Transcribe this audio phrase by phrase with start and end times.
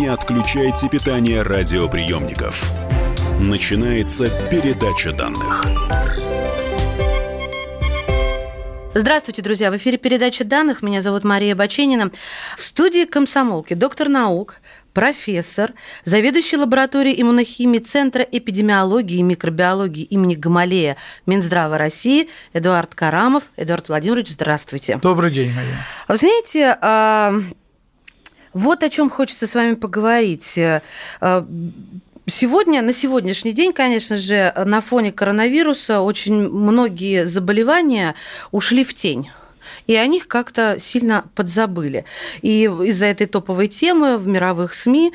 [0.00, 2.72] Не отключайте питание радиоприемников.
[3.46, 5.62] Начинается передача данных.
[8.94, 9.70] Здравствуйте, друзья!
[9.70, 10.80] В эфире передача данных.
[10.80, 12.10] Меня зовут Мария Баченина.
[12.56, 14.62] В студии комсомолки доктор наук,
[14.94, 15.74] профессор,
[16.06, 23.42] заведующий лабораторией иммунохимии Центра эпидемиологии и микробиологии имени Гамалея Минздрава России Эдуард Карамов.
[23.56, 24.98] Эдуард Владимирович, здравствуйте.
[25.02, 25.76] Добрый день, Мария.
[26.08, 27.34] Вы знаете, а,
[28.52, 30.58] вот о чем хочется с вами поговорить.
[30.58, 31.46] А,
[32.26, 38.14] Сегодня, на сегодняшний день, конечно же, на фоне коронавируса очень многие заболевания
[38.52, 39.30] ушли в тень
[39.86, 42.04] и о них как-то сильно подзабыли.
[42.42, 45.12] И из-за этой топовой темы в мировых СМИ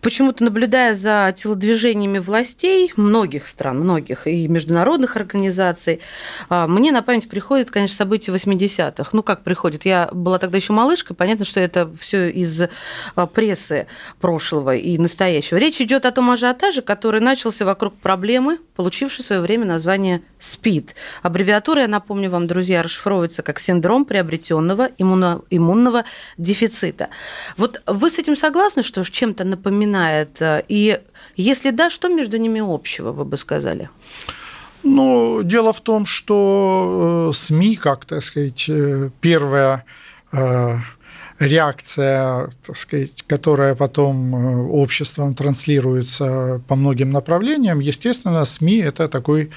[0.00, 6.00] почему-то наблюдая за телодвижениями властей многих стран, многих и международных организаций,
[6.48, 9.10] а, мне на память приходит, конечно, события 80-х.
[9.12, 9.84] Ну, как приходит?
[9.84, 12.62] Я была тогда еще малышкой, понятно, что это все из
[13.14, 13.86] а, прессы
[14.20, 15.58] прошлого и настоящего.
[15.58, 20.94] Речь идет о том ажиотаже, который начался вокруг проблемы, получившей в свое время название СПИД.
[21.22, 26.04] Аббревиатура, я напомню вам, друзья, расшифровывается как синдром приобретенного иммунного
[26.38, 27.10] дефицита.
[27.56, 30.64] Вот вы с этим согласны, что чем-то напоминает напоминает?
[30.68, 31.00] И
[31.36, 33.88] если да, что между ними общего, вы бы сказали?
[34.82, 39.84] Ну, дело в том, что э, СМИ, как, так сказать, э, первая
[40.32, 40.76] э,
[41.40, 44.34] реакция, так сказать, которая потом
[44.70, 49.50] обществом транслируется по многим направлениям, естественно, СМИ– это такой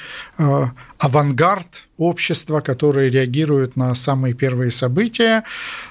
[0.97, 1.67] авангард
[1.97, 5.43] общества, которые реагируют на самые первые события.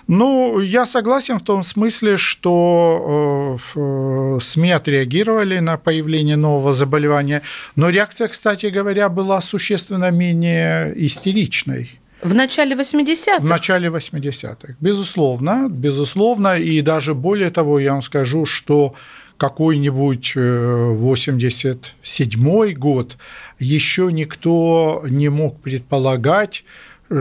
[0.09, 7.43] Ну, я согласен в том смысле, что э, СМИ отреагировали на появление нового заболевания,
[7.77, 12.02] но реакция, кстати говоря, была существенно менее истеричной.
[12.23, 13.41] В начале 80-х?
[13.41, 18.95] В начале 80-х, безусловно, безусловно, и даже более того, я вам скажу, что
[19.39, 23.17] какой-нибудь 87 э, год
[23.59, 26.65] еще никто не мог предполагать,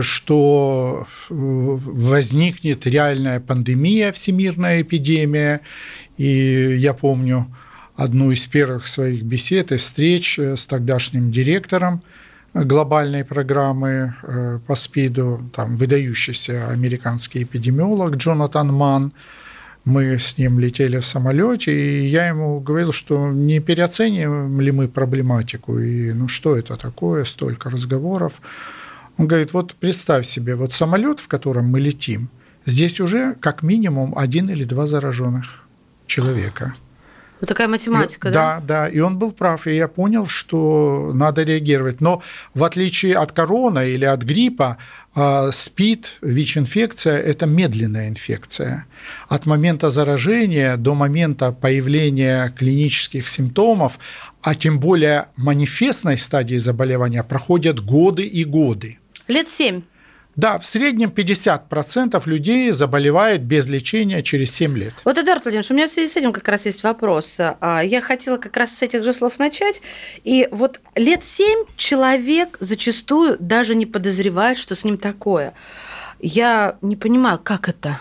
[0.00, 5.62] что возникнет реальная пандемия, всемирная эпидемия.
[6.16, 7.48] И я помню
[7.96, 12.02] одну из первых своих бесед и встреч с тогдашним директором
[12.54, 19.12] глобальной программы э, по СПИДу, там выдающийся американский эпидемиолог Джонатан Манн,
[19.84, 24.86] мы с ним летели в самолете, и я ему говорил, что не переоцениваем ли мы
[24.86, 28.34] проблематику, и ну что это такое, столько разговоров.
[29.18, 32.28] Он говорит, вот представь себе, вот самолет, в котором мы летим,
[32.64, 35.64] здесь уже как минимум один или два зараженных
[36.06, 36.74] человека.
[37.42, 38.60] Вот такая математика, и, да?
[38.60, 42.00] Да, да, и он был прав, и я понял, что надо реагировать.
[42.00, 42.22] Но
[42.54, 44.78] в отличие от корона или от гриппа,
[45.12, 48.86] а, СПИД, ВИЧ-инфекция– это медленная инфекция.
[49.28, 53.98] От момента заражения до момента появления клинических симптомов,
[54.40, 59.00] а тем более манифестной стадии заболевания, проходят годы и годы.
[59.26, 59.82] Лет семь.
[60.36, 64.94] Да, в среднем 50% людей заболевает без лечения через 7 лет.
[65.04, 67.36] Вот, Эдуард Владимирович, у меня в связи с этим как раз есть вопрос.
[67.38, 69.82] А, я хотела как раз с этих же слов начать.
[70.24, 75.52] И вот лет 7 человек зачастую даже не подозревает, что с ним такое.
[76.18, 78.00] Я не понимаю, как это?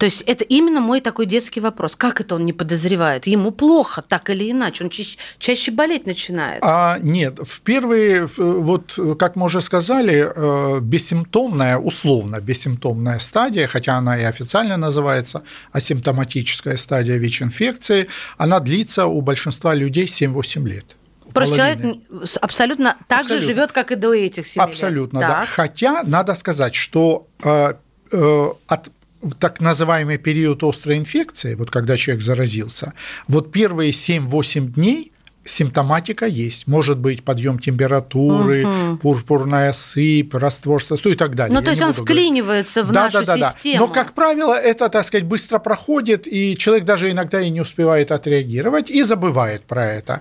[0.00, 1.94] То есть это именно мой такой детский вопрос.
[1.94, 3.26] Как это он не подозревает?
[3.26, 4.84] Ему плохо, так или иначе.
[4.84, 6.62] Он чаще, чаще болеть начинает.
[6.64, 13.96] А, нет, в первые, вот как мы уже сказали, э, бессимптомная, условно бессимптомная стадия, хотя
[13.98, 18.06] она и официально называется асимптоматическая стадия ВИЧ-инфекции,
[18.38, 20.96] она длится у большинства людей 7-8 лет.
[21.34, 21.98] Просто человек
[22.40, 23.46] абсолютно так абсолютно.
[23.46, 25.28] же живет, как и до этих 7 Абсолютно, лет.
[25.28, 25.44] да.
[25.46, 27.74] Хотя надо сказать, что э,
[28.12, 28.90] э, от
[29.38, 32.94] так называемый период острой инфекции, вот когда человек заразился,
[33.28, 35.12] вот первые 7-8 дней
[35.44, 36.66] симптоматика есть.
[36.66, 38.98] Может быть подъем температуры, угу.
[38.98, 41.58] пурпурная сыпь, растворство и так далее.
[41.58, 43.86] Ну, то есть он вклинивается в да, нашу да, да, систему.
[43.86, 48.12] Но, как правило, это, так сказать, быстро проходит, и человек даже иногда и не успевает
[48.12, 50.20] отреагировать, и забывает про это.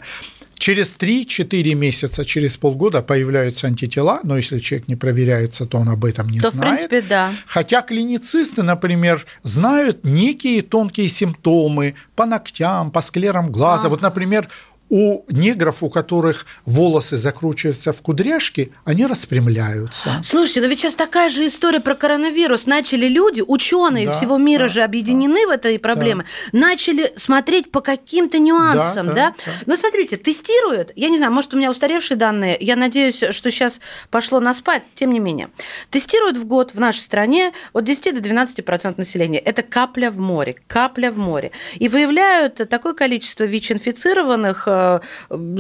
[0.60, 6.04] Через 3-4 месяца, через полгода появляются антитела, но если человек не проверяется, то он об
[6.04, 6.82] этом не то, знает.
[6.82, 7.32] В принципе, да.
[7.48, 13.88] Хотя клиницисты, например, знают некие тонкие симптомы по ногтям, по склерам глаза.
[13.88, 13.90] А.
[13.90, 14.50] Вот, например,
[14.90, 20.10] у негров, у которых волосы закручиваются в кудряшки, они распрямляются.
[20.26, 22.66] Слушайте, но ведь сейчас такая же история про коронавирус.
[22.66, 26.60] Начали люди, ученые да, всего мира да, же объединены да, в этой проблеме, да.
[26.60, 29.14] начали смотреть по каким-то нюансам, да?
[29.14, 29.52] да, да?
[29.66, 33.80] Но смотрите, тестируют, я не знаю, может, у меня устаревшие данные, я надеюсь, что сейчас
[34.10, 35.50] пошло на спад, тем не менее.
[35.92, 39.40] Тестируют в год в нашей стране от 10 до 12% населения.
[39.40, 41.52] Это капля в море, капля в море.
[41.76, 44.79] И выявляют такое количество ВИЧ-инфицированных, э,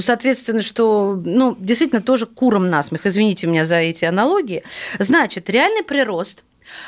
[0.02, 3.06] соответственно, что, ну, действительно, тоже куром насмех.
[3.06, 4.64] Извините меня за эти аналогии.
[5.00, 6.44] Значит, реальный прирост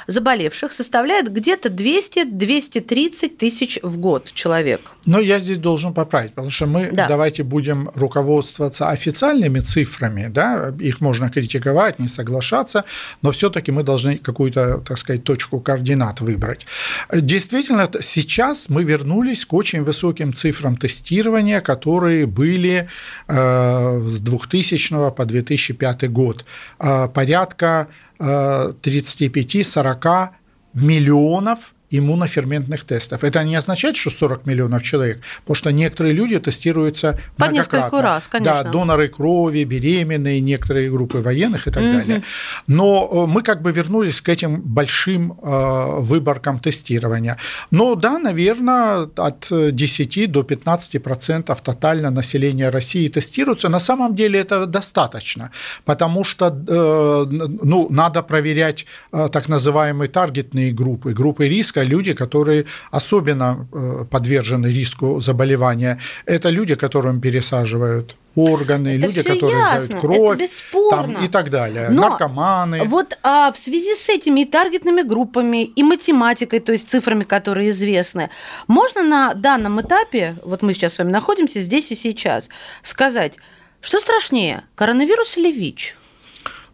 [0.07, 4.81] заболевших составляет где-то 200-230 тысяч в год человек.
[5.05, 7.07] Но я здесь должен поправить, потому что мы да.
[7.07, 12.83] давайте будем руководствоваться официальными цифрами, да, их можно критиковать, не соглашаться,
[13.21, 16.65] но все-таки мы должны какую-то, так сказать, точку координат выбрать.
[17.13, 22.87] Действительно, сейчас мы вернулись к очень высоким цифрам тестирования, которые были
[23.27, 26.45] э, с 2000 по 2005 год.
[26.79, 27.87] Э, порядка
[28.21, 30.29] 35-40
[30.73, 33.23] миллионов иммуноферментных тестов.
[33.23, 38.27] Это не означает, что 40 миллионов человек, потому что некоторые люди тестируются По несколько раз,
[38.27, 38.63] конечно.
[38.63, 41.93] Да, доноры крови, беременные, некоторые группы военных и так угу.
[41.93, 42.23] далее.
[42.67, 47.37] Но э, мы как бы вернулись к этим большим э, выборкам тестирования.
[47.71, 53.69] Но да, наверное, от 10 до 15 процентов тотально населения России тестируется.
[53.69, 55.51] На самом деле это достаточно,
[55.85, 57.25] потому что э,
[57.63, 64.67] ну, надо проверять так называемые таргетные группы, группы риска, риска люди, которые особенно э, подвержены
[64.67, 65.97] риску заболевания.
[66.25, 71.89] Это люди, которым пересаживают органы, это люди, которые ясно, сдают кровь там, и так далее,
[71.89, 72.83] Но наркоманы.
[72.85, 77.69] Вот а, в связи с этими и таргетными группами, и математикой, то есть цифрами, которые
[77.69, 78.29] известны,
[78.67, 82.49] можно на данном этапе, вот мы сейчас с вами находимся здесь и сейчас,
[82.83, 83.37] сказать,
[83.81, 85.95] что страшнее, коронавирус или ВИЧ?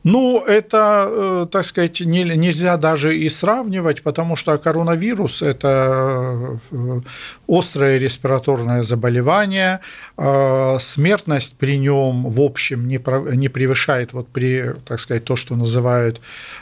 [0.10, 7.02] Ну, это, э, так сказать, нельзя даже и сравнивать, потому что коронавирус– это э,
[7.50, 9.82] острое респираторное заболевание,
[10.18, 16.22] э, смертность при нем в общем не превышает вот при, так сказать, то, что называют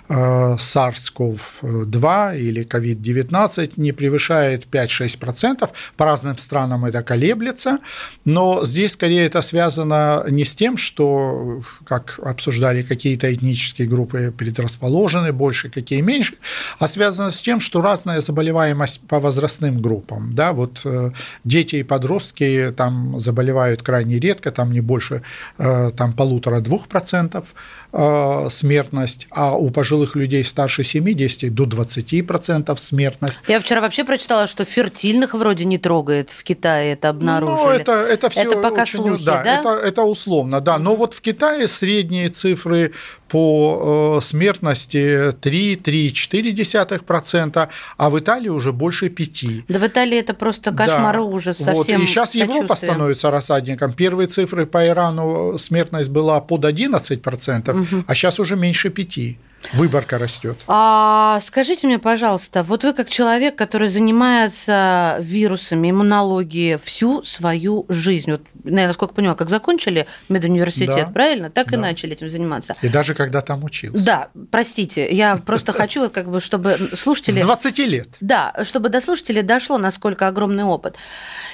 [0.10, 5.70] SARS-CoV-2 или COVID-19, не превышает 5-6%.
[5.98, 7.78] По разным странам это колеблется,
[8.26, 15.32] но здесь скорее это связано не с тем, что, как обсуждали какие-то этнические группы предрасположены
[15.32, 16.36] больше, какие меньше,
[16.80, 20.34] а связано с тем, что разная заболеваемость по возрастным группам.
[20.36, 21.12] Да, вот э,
[21.44, 25.22] дети и подростки там заболевают крайне редко, там не больше
[25.58, 27.54] э, там, полутора-двух процентов,
[27.98, 33.40] Э, смертность, а у пожилых людей старше 70 до 20% смертность.
[33.48, 37.56] Я вчера вообще прочитала, что фертильных вроде не трогает в Китае, это обнаружили.
[37.56, 39.60] Ну, это, это все это пока очень, слухи, да, да?
[39.60, 40.78] Это, это условно, да.
[40.78, 42.92] Но вот в Китае средние цифры
[43.28, 47.68] по э, смертности 3-3,4%,
[47.98, 49.64] а в Италии уже больше 5%.
[49.68, 51.22] Да в Италии это просто кошмар да.
[51.22, 51.58] ужас.
[51.60, 51.90] Вот.
[51.90, 53.94] И сейчас Европа становится рассадником.
[53.94, 58.04] Первые цифры по Ирану смертность была под 11%, угу.
[58.08, 59.36] а сейчас уже меньше 5%.
[59.74, 60.58] Выборка растет.
[60.68, 68.32] А, скажите мне, пожалуйста, вот вы как человек, который занимается вирусами, иммунологией всю свою жизнь,
[68.32, 71.50] вот, я насколько понимаю, как закончили медуниверситет, да, правильно?
[71.50, 71.78] Так да.
[71.78, 72.76] и начали этим заниматься.
[72.82, 74.04] И даже когда там учился.
[74.04, 77.42] Да, простите, я просто хочу, как бы, чтобы слушатели...
[77.42, 78.08] С 20 лет.
[78.22, 80.96] Да, чтобы до слушателей дошло, насколько огромный опыт.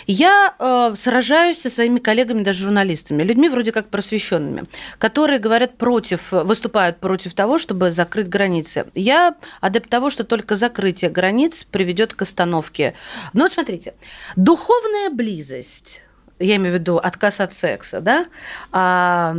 [0.07, 4.63] Я э, сражаюсь со своими коллегами, даже журналистами, людьми вроде как просвещенными,
[4.97, 8.87] которые говорят против, выступают против того, чтобы закрыть границы.
[8.95, 12.95] Я адепт того, что только закрытие границ приведет к остановке.
[13.33, 13.93] Но вот смотрите,
[14.35, 16.01] духовная близость,
[16.39, 18.25] я имею в виду отказ от секса, да,
[18.71, 19.35] а,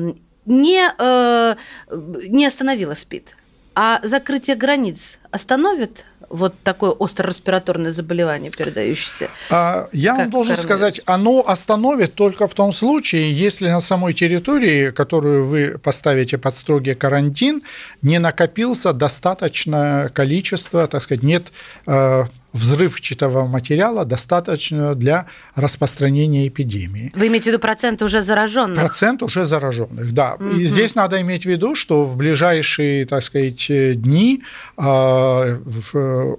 [0.46, 1.56] не, э,
[1.90, 3.34] не остановила СПИД.
[3.74, 9.28] А закрытие границ остановит вот такое остро-респираторное заболевание, передающееся?
[9.50, 14.90] А, я вам должен сказать, оно остановит только в том случае, если на самой территории,
[14.90, 17.62] которую вы поставите под строгий карантин,
[18.00, 21.44] не накопился достаточное количество, так сказать, нет
[21.86, 27.12] э, взрывчатого материала достаточно для распространения эпидемии.
[27.14, 28.78] Вы имеете в виду процент уже зараженных?
[28.78, 30.34] Процент уже зараженных, да.
[30.34, 30.56] Угу.
[30.56, 34.42] И здесь надо иметь в виду, что в ближайшие, так сказать, дни
[34.76, 35.58] э,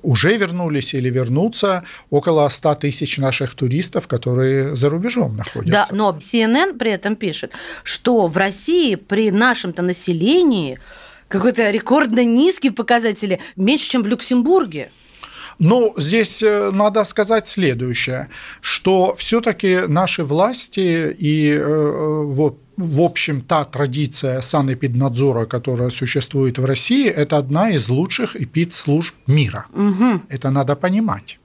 [0.04, 5.88] уже вернулись или вернутся около 100 тысяч наших туристов, которые за рубежом находятся.
[5.90, 7.54] Да, но CNN при этом пишет,
[7.84, 10.80] что в России при нашем-то населении
[11.28, 14.92] какой-то рекордно низкие показатели, меньше, чем в Люксембурге.
[15.60, 18.30] Ну, здесь э, надо сказать следующее,
[18.62, 26.66] что все-таки наши власти и э, вот в общем, та традиция санэпиднадзора, которая существует в
[26.66, 29.68] России, это одна из лучших эпидслужб мира.
[29.74, 30.22] Угу.
[30.30, 31.40] Это надо понимать.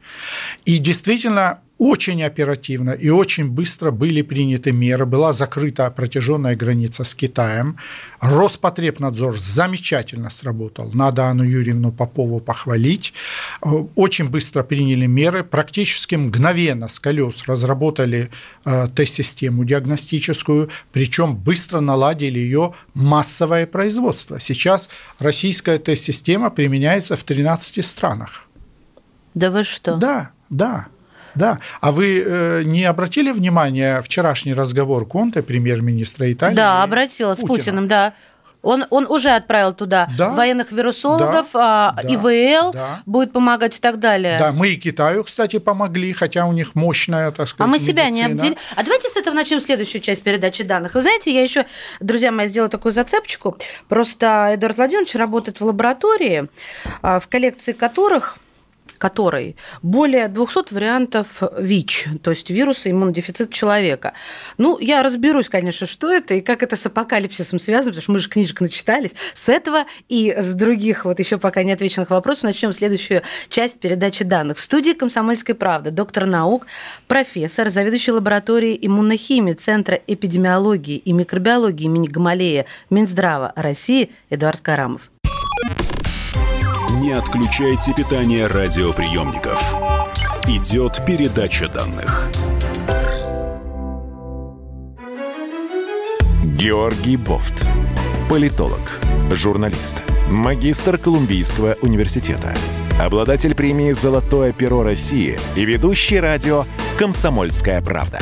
[0.64, 5.06] И действительно, очень оперативно и очень быстро были приняты меры.
[5.06, 7.76] Была закрыта протяженная граница с Китаем.
[8.20, 10.92] Роспотребнадзор замечательно сработал.
[10.92, 13.14] Надо Анну Юрьевну Попову похвалить.
[13.94, 15.44] Очень быстро приняли меры.
[15.44, 18.30] Практически мгновенно с колес разработали
[18.64, 24.40] э, тест-систему диагностическую, причем быстро наладили ее массовое производство.
[24.40, 24.88] Сейчас
[25.20, 28.48] российская тест-система применяется в 13 странах.
[29.34, 29.96] Да вы что?
[29.96, 30.88] Да, да.
[31.34, 31.58] Да.
[31.80, 36.56] А вы э, не обратили внимания вчерашний разговор Конте, премьер-министра Италии?
[36.56, 38.14] Да, обратила с Путиным, да.
[38.62, 43.02] Он, он уже отправил туда да, военных вирусологов, да, а, ИВЛ да.
[43.06, 44.36] будет помогать и так далее.
[44.38, 48.10] Да, мы и Китаю, кстати, помогли, хотя у них мощная, так сказать, А мы себя
[48.10, 48.56] не обделили.
[48.74, 50.94] А давайте с этого начнем следующую часть передачи данных.
[50.94, 51.66] Вы знаете, я еще,
[52.00, 53.56] друзья мои, сделала такую зацепочку.
[53.88, 56.48] Просто Эдуард Владимирович работает в лаборатории,
[57.00, 58.38] а, в коллекции которых
[58.98, 64.12] которой более 200 вариантов ВИЧ, то есть вируса иммунодефицита человека.
[64.58, 68.18] Ну, я разберусь, конечно, что это и как это с апокалипсисом связано, потому что мы
[68.18, 69.12] же книжек начитались.
[69.34, 74.24] С этого и с других вот еще пока не отвеченных вопросов начнем следующую часть передачи
[74.24, 74.58] данных.
[74.58, 76.66] В студии «Комсомольской правды» доктор наук,
[77.06, 85.10] профессор, заведующий лабораторией иммунохимии Центра эпидемиологии и микробиологии имени Гамалея Минздрава России Эдуард Карамов.
[86.90, 89.62] Не отключайте питание радиоприемников.
[90.46, 92.30] Идет передача данных.
[96.42, 97.66] Георгий Бофт.
[98.30, 98.80] Политолог,
[99.30, 102.54] журналист, магистр Колумбийского университета,
[102.98, 106.64] обладатель премии «Золотое перо России» и ведущий радио
[106.98, 108.18] «Комсомольская правда».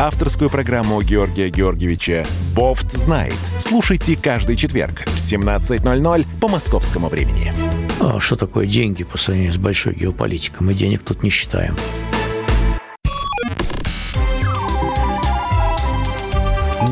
[0.00, 2.24] Авторскую программу Георгия Георгиевича
[2.56, 3.36] «Бофт знает».
[3.58, 7.52] Слушайте каждый четверг в 17.00 по московскому времени.
[8.00, 10.66] А что такое деньги по сравнению с большой геополитикой?
[10.66, 11.76] Мы денег тут не считаем.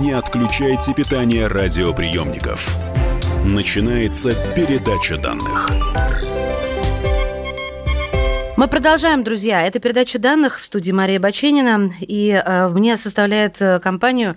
[0.01, 2.77] Не отключайте питание радиоприемников.
[3.43, 5.71] Начинается передача данных.
[8.59, 9.63] Мы продолжаем, друзья.
[9.63, 11.93] Это передача данных в студии Мария Баченина.
[12.01, 14.35] И э, мне составляет э, компанию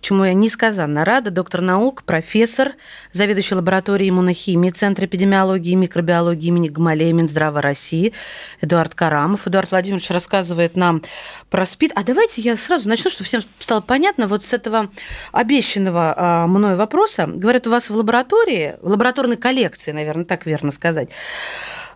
[0.00, 2.72] чему я несказанно рада, доктор наук, профессор,
[3.12, 8.12] заведующий лабораторией иммунохимии Центра эпидемиологии и микробиологии имени Гамалея Минздрава России
[8.60, 9.46] Эдуард Карамов.
[9.46, 11.02] Эдуард Владимирович рассказывает нам
[11.50, 11.92] про СПИД.
[11.94, 14.90] А давайте я сразу начну, чтобы всем стало понятно, вот с этого
[15.30, 17.26] обещанного а, мной вопроса.
[17.26, 21.10] Говорят, у вас в лаборатории, в лабораторной коллекции, наверное, так верно сказать,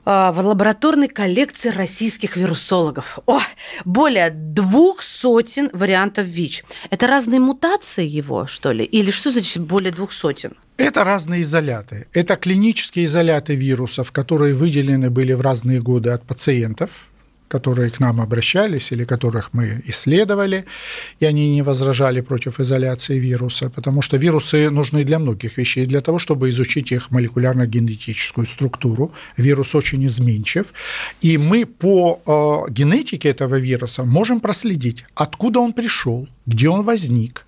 [0.07, 3.19] в лабораторной коллекции российских вирусологов.
[3.27, 3.41] О,
[3.85, 6.65] более двух сотен вариантов ВИЧ.
[6.91, 8.85] Это разные мутации его, что ли?
[8.85, 10.53] Или что значит более двух сотен?
[10.77, 12.07] Это разные изоляты.
[12.13, 16.91] Это клинические изоляты вирусов, которые выделены были в разные годы от пациентов
[17.49, 20.65] которые к нам обращались или которых мы исследовали,
[21.21, 26.01] и они не возражали против изоляции вируса, потому что вирусы нужны для многих вещей, для
[26.01, 29.13] того, чтобы изучить их молекулярно-генетическую структуру.
[29.37, 30.67] Вирус очень изменчив,
[31.25, 37.46] и мы по э, генетике этого вируса можем проследить, откуда он пришел, где он возник,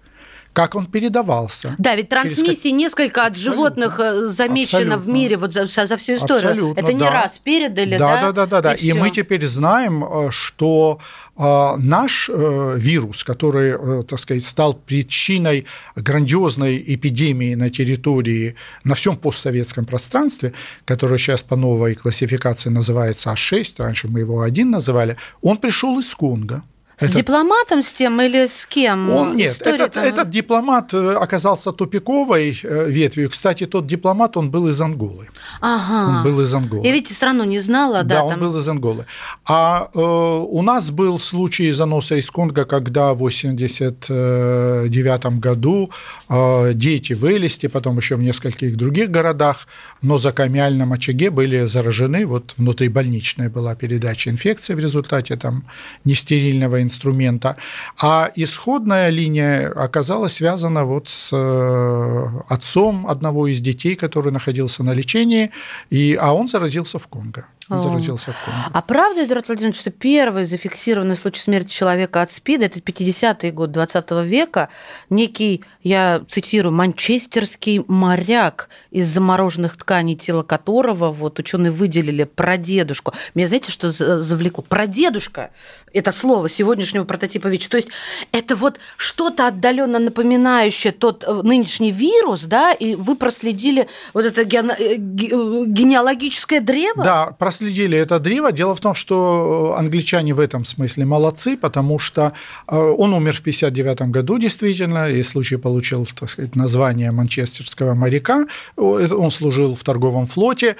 [0.52, 1.74] как он передавался.
[1.78, 2.78] Да, ведь трансмиссии через...
[2.78, 3.54] несколько от Абсолютно.
[3.54, 4.98] животных э, замечено Абсолютно.
[4.98, 6.50] в мире вот за, за всю историю.
[6.50, 7.10] Абсолютно, Это не да.
[7.10, 8.20] раз передали, да?
[8.20, 8.74] Да, да, да, да.
[8.74, 10.98] И, и мы теперь знаем, э, что
[11.36, 19.84] э, наш вирус, который, так сказать, стал причиной грандиозной эпидемии на территории, на всем постсоветском
[19.84, 20.52] пространстве,
[20.84, 26.12] который сейчас по новой классификации называется А6, раньше мы его А1 называли, он пришел из
[26.14, 26.62] Конго.
[26.98, 27.16] С это...
[27.16, 29.10] дипломатом с тем или с кем?
[29.10, 33.30] Он нет, этот, этот дипломат э, оказался тупиковой э, ветвью.
[33.30, 35.28] Кстати, тот дипломат, он был из Анголы.
[35.60, 36.18] Ага.
[36.18, 36.84] Он был из Анголы.
[36.84, 38.16] Я, видите, страну не знала, да?
[38.16, 39.06] Да, он был из Анголы.
[39.46, 45.90] А э, у нас был случай заноса из Конго, когда в 89 году
[46.28, 49.68] э, дети в Элисте, потом еще в нескольких других городах,
[50.02, 52.26] но за камиальном очаге были заражены.
[52.26, 55.64] Вот внутрибольничная была передача инфекции в результате там
[56.04, 57.56] нестерильного инструмента.
[58.00, 64.94] А исходная линия оказалась связана вот с э, отцом одного из детей, который находился на
[64.94, 65.50] лечении,
[65.90, 67.44] и, а он заразился в Конго.
[67.70, 68.70] Он заразился в Конго.
[68.72, 73.72] А правда, Эдуард Владимирович, что первый зафиксированный случай смерти человека от СПИДа, это 50-й год
[73.72, 74.68] 20 века,
[75.10, 83.12] некий, я цитирую, манчестерский моряк из замороженных тканей, тела которого вот ученые выделили прадедушку.
[83.34, 84.64] Меня знаете, что завлекло?
[84.66, 85.50] Прадедушка
[85.92, 87.68] это слово сегодняшнего прототипа ВИЧ.
[87.68, 87.88] То есть
[88.32, 94.44] это вот что-то отдаленно напоминающее тот э, нынешний вирус, да, и вы проследили вот это
[94.44, 94.70] ген...
[94.70, 97.04] Э, генеалогическое древо?
[97.04, 97.26] Да,
[97.58, 98.52] проследили это древо.
[98.52, 102.32] Дело в том, что англичане в этом смысле молодцы, потому что
[102.68, 108.46] э, он умер в 59 году, действительно, и случай получил, так сказать, название манчестерского моряка.
[108.76, 110.76] Он служил в торговом флоте,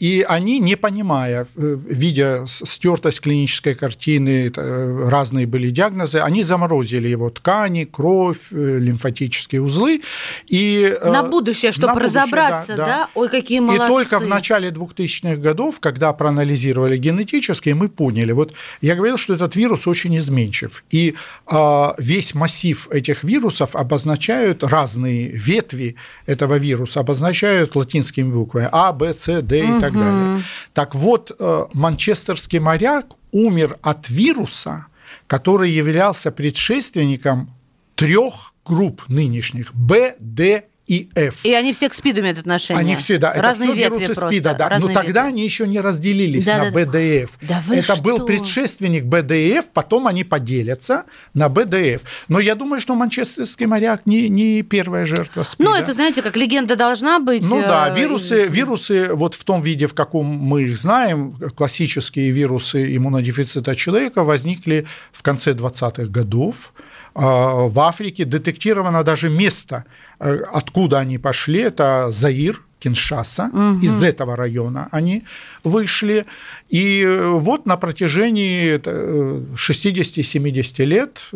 [0.00, 7.84] и они, не понимая, видя стертость клинической картины, разные были диагнозы, они заморозили его ткани,
[7.84, 10.02] кровь, э, лимфатические узлы.
[10.46, 13.08] И, э, на будущее, чтобы на разобраться, будущее, да, да?
[13.14, 13.84] Ой, какие молодцы.
[13.84, 19.34] И только в начале 2000-х годов, когда проанализировали генетически, мы поняли, вот я говорил, что
[19.34, 21.14] этот вирус очень изменчив, и
[21.46, 25.96] а, весь массив этих вирусов обозначают разные ветви
[26.26, 29.80] этого вируса, обозначают латинскими буквами А, Б, С, Д и угу.
[29.80, 30.42] так далее.
[30.72, 34.86] Так вот, э, манчестерский моряк, умер от вируса,
[35.26, 37.50] который являлся предшественником
[37.94, 41.44] трех групп нынешних Б, Д и F.
[41.44, 42.80] И они все к СПИДу имеют отношение.
[42.80, 43.32] Они все, да.
[43.32, 44.78] Разные это все вирусы просто, СПИДа, да.
[44.78, 45.18] Но тогда ветви.
[45.18, 47.30] они еще не разделились да, на да, БДФ.
[47.42, 48.02] Да вы это что?
[48.02, 52.02] был предшественник БДФ, потом они поделятся на БДФ.
[52.28, 55.68] Но я думаю, что манчестерский моряк не, не первая жертва СПИДа.
[55.68, 57.48] Ну, это, знаете, как легенда должна быть.
[57.48, 62.30] Ну да, э, вирусы, вирусы вот в том виде, в каком мы их знаем, классические
[62.30, 66.72] вирусы иммунодефицита человека возникли в конце 20-х годов.
[67.16, 69.84] А, в Африке детектировано даже место,
[70.20, 73.78] э, откуда они пошли, это Заир, Киншаса, угу.
[73.86, 75.24] из этого района они
[75.64, 76.26] вышли.
[76.68, 81.28] И э, вот на протяжении 60-70 э, лет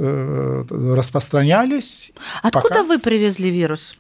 [0.71, 2.13] распространялись.
[2.43, 2.85] Откуда пока...
[2.85, 3.97] вы привезли вирус?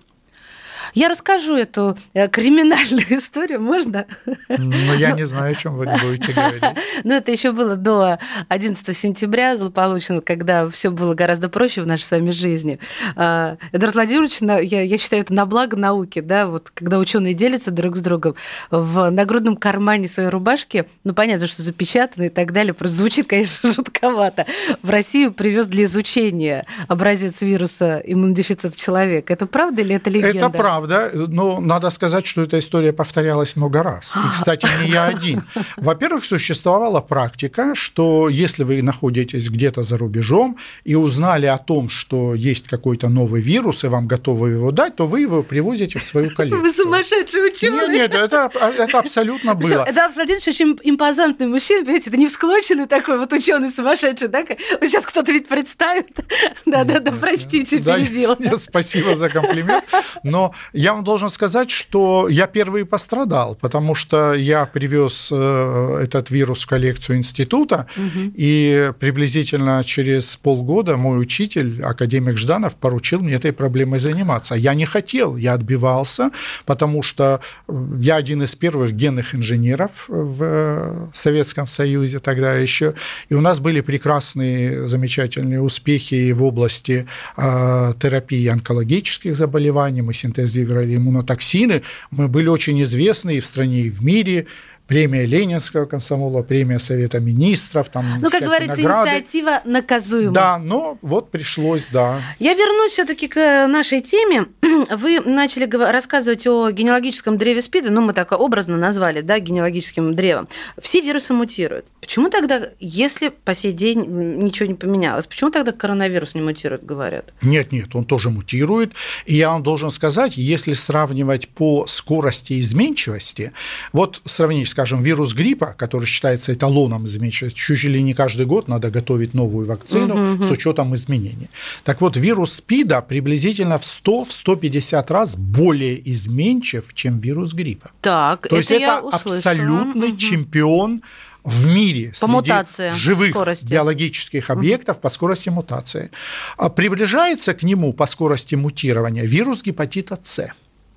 [0.94, 4.06] Я расскажу эту э, криминальную историю, можно?
[4.49, 6.62] Ну, я не знаю, о чем вы будете говорить.
[7.04, 8.18] Ну, это еще было до
[8.49, 12.78] 11 сентября злополучного, когда все было гораздо проще в нашей с вами жизни.
[13.16, 17.70] А, Эдуард Владимирович, я, я считаю, это на благо науки, да, вот когда ученые делятся
[17.70, 18.35] друг с другом
[18.70, 23.73] в нагрудном кармане своей рубашки, ну, понятно, что запечатано и так далее, просто звучит, конечно,
[23.75, 24.47] жутковато.
[24.82, 29.32] В Россию привез для изучения образец вируса иммунодефицита человека.
[29.32, 30.38] Это правда или это легенда?
[30.38, 34.14] Это правда правда, но надо сказать, что эта история повторялась много раз.
[34.16, 35.42] И, кстати, не я один.
[35.76, 42.35] Во-первых, существовала практика, что если вы находитесь где-то за рубежом и узнали о том, что
[42.35, 46.31] есть какой-то новый вирус, и вам готовы его дать, то вы его привозите в свою
[46.37, 46.62] коллекцию.
[46.62, 47.88] Вы сумасшедший ученый.
[47.88, 49.85] Нет, нет, это, это абсолютно было.
[49.85, 54.40] Это Владимирович очень импозантный мужчина, понимаете, это не всклоченный такой вот ученый сумасшедший, да?
[54.40, 56.09] Вот сейчас кто-то ведь представит.
[56.66, 58.37] Да-да-да, простите, перебил.
[58.59, 59.85] Спасибо за комплимент.
[60.22, 66.30] Но я вам должен сказать, что я первый пострадал, потому что я привез э, этот
[66.30, 68.33] вирус в коллекцию института, угу.
[68.35, 74.54] и приблизительно через полгода мой учитель, академик Жданов, поручил мне этой проблемой заниматься.
[74.54, 76.30] Я не хотел, я отбивался,
[76.66, 82.94] потому что э, я один из первых генных инженеров в э, Советском Союзе тогда еще,
[83.28, 87.06] и у нас были прекрасные, замечательные успехи в области
[87.37, 93.90] терапии онкологических заболеваний, мы синтезировали выбирали иммунотоксины, мы были очень известны и в стране, и
[93.90, 94.46] в мире
[94.90, 97.88] премия Ленинского комсомола, премия Совета Министров.
[97.90, 99.11] Там ну, как говорится, награды.
[99.11, 100.33] инициатива наказуема.
[100.33, 102.20] Да, но вот пришлось, да.
[102.40, 104.46] Я вернусь все-таки к нашей теме.
[104.90, 110.48] Вы начали рассказывать о генеалогическом древе СПИДа, ну, мы так образно назвали, да, генеалогическим древом.
[110.83, 111.85] Все вирусы мутируют.
[112.00, 117.33] Почему тогда, если по сей день ничего не поменялось, почему тогда коронавирус не мутирует, говорят?
[117.42, 118.94] Нет, нет, он тоже мутирует.
[119.24, 123.53] И я вам должен сказать, если сравнивать по скорости изменчивости,
[123.92, 128.90] вот сравнить, скажем, вирус гриппа, который считается эталоном изменчивости, чуть ли не каждый год надо
[128.90, 131.51] готовить новую вакцину угу, с учетом изменений.
[131.85, 137.90] Так вот, вирус СПИДа приблизительно в 100-150 раз более изменчив, чем вирус гриппа.
[138.01, 140.16] Так, То это есть это абсолютный угу.
[140.16, 141.03] чемпион
[141.45, 143.66] в мире по мутации, живых скорости.
[143.66, 145.03] биологических объектов угу.
[145.03, 146.11] по скорости мутации.
[146.57, 150.49] А приближается к нему по скорости мутирования вирус гепатита С.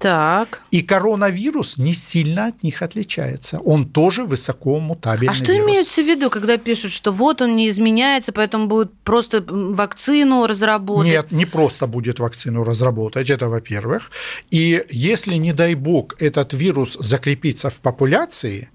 [0.03, 0.61] Так.
[0.69, 3.59] И коронавирус не сильно от них отличается.
[3.59, 5.65] Он тоже высоко мутабельный А что вирус.
[5.65, 11.09] имеется в виду, когда пишут, что вот он не изменяется, поэтому будет просто вакцину разработать?
[11.09, 14.11] Нет, не просто будет вакцину разработать, это во-первых.
[14.51, 18.69] И если, не дай бог, этот вирус закрепится в популяции,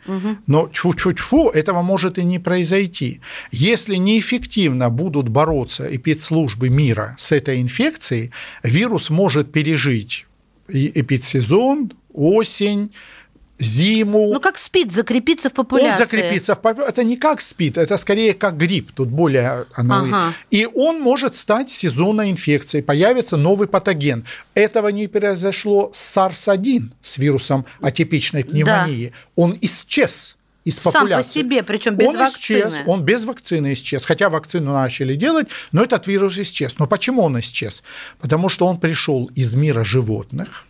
[0.46, 3.20] но тьфу-тьфу-тьфу, этого может и не произойти.
[3.50, 10.24] Если неэффективно будут бороться эпидслужбы мира с этой инфекцией, вирус может пережить
[10.68, 12.92] и эпидсезон, осень,
[13.61, 14.33] зиму.
[14.33, 16.04] Ну, как спид, закрепиться в Он популяции.
[16.04, 18.92] закрепится в попу- Это не как спид, это скорее как грипп.
[18.92, 20.35] Тут более оно- Ага.
[20.52, 24.24] И он может стать сезонной инфекцией, появится новый патоген.
[24.54, 29.12] Этого не произошло с SARS-1, с вирусом атипичной пневмонии.
[29.35, 30.37] Он исчез
[30.68, 31.28] из Сам популяции.
[31.28, 32.59] по себе, причем без он вакцины.
[32.61, 34.04] исчез, он без вакцины исчез.
[34.04, 36.78] Хотя вакцину начали делать, но этот вирус исчез.
[36.78, 37.83] Но почему он исчез?
[38.20, 40.66] Потому что он пришел из мира животных.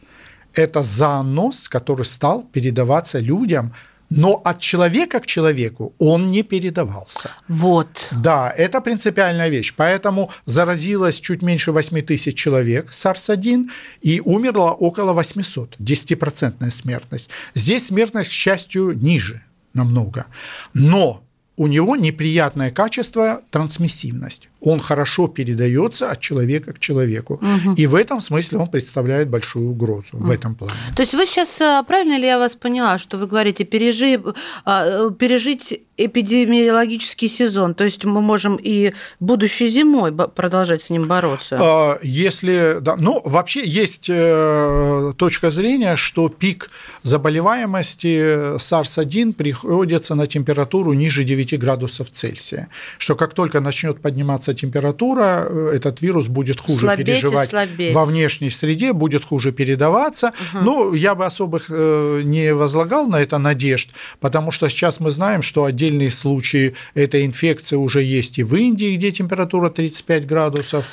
[0.54, 3.74] Это зооноз, который стал передаваться людям,
[4.10, 7.30] но от человека к человеку он не передавался.
[7.48, 8.08] Вот.
[8.12, 9.74] Да, это принципиальная вещь.
[9.76, 13.68] Поэтому заразилось чуть меньше 8 тысяч человек SARS-1
[14.00, 17.28] и умерло около 800, 10% смертность.
[17.54, 19.42] Здесь смертность, к счастью, ниже
[19.78, 20.26] намного.
[20.74, 21.22] Но
[21.56, 24.48] у него неприятное качество трансмиссивность.
[24.60, 27.40] Он хорошо передается от человека к человеку.
[27.76, 30.74] И в этом смысле он представляет большую угрозу в этом плане.
[30.96, 34.20] То есть вы сейчас, а, правильно ли я вас поняла, что вы говорите, пережи,
[34.64, 41.58] а, пережить эпидемиологический сезон, то есть мы можем и будущей зимой продолжать с ним бороться?
[41.60, 46.70] А, Если, да, ну, вообще есть э, точка зрения, что пик
[47.02, 52.68] заболеваемости SARS-1 приходится на температуру ниже 9 градусов Цельсия,
[52.98, 57.94] что как только начнет подниматься температура, э, этот вирус будет хуже Слабеть переживать слабеть.
[57.94, 60.32] во внешней среде, будет хуже передаваться.
[60.52, 65.42] Ну, я бы особых э, не возлагал на это надежд, потому что сейчас мы знаем,
[65.42, 70.84] что отдельные случаи этой инфекции уже есть и в Индии, где температура 35 градусов.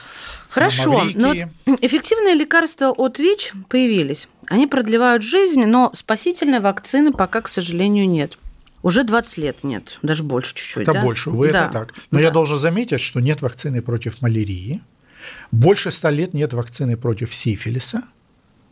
[0.49, 1.33] Хорошо, но
[1.81, 4.29] эффективные лекарства от ВИЧ появились.
[4.47, 8.37] Они продлевают жизнь, но спасительной вакцины пока, к сожалению, нет.
[8.85, 10.83] Уже 20 лет нет, даже больше чуть-чуть.
[10.83, 11.01] Это да?
[11.01, 11.63] больше, увы, Да.
[11.63, 11.93] это так.
[12.11, 12.23] Но Да.
[12.25, 14.79] я должен заметить, что нет вакцины против малярии.
[15.51, 18.03] Больше ста лет нет вакцины против сифилиса.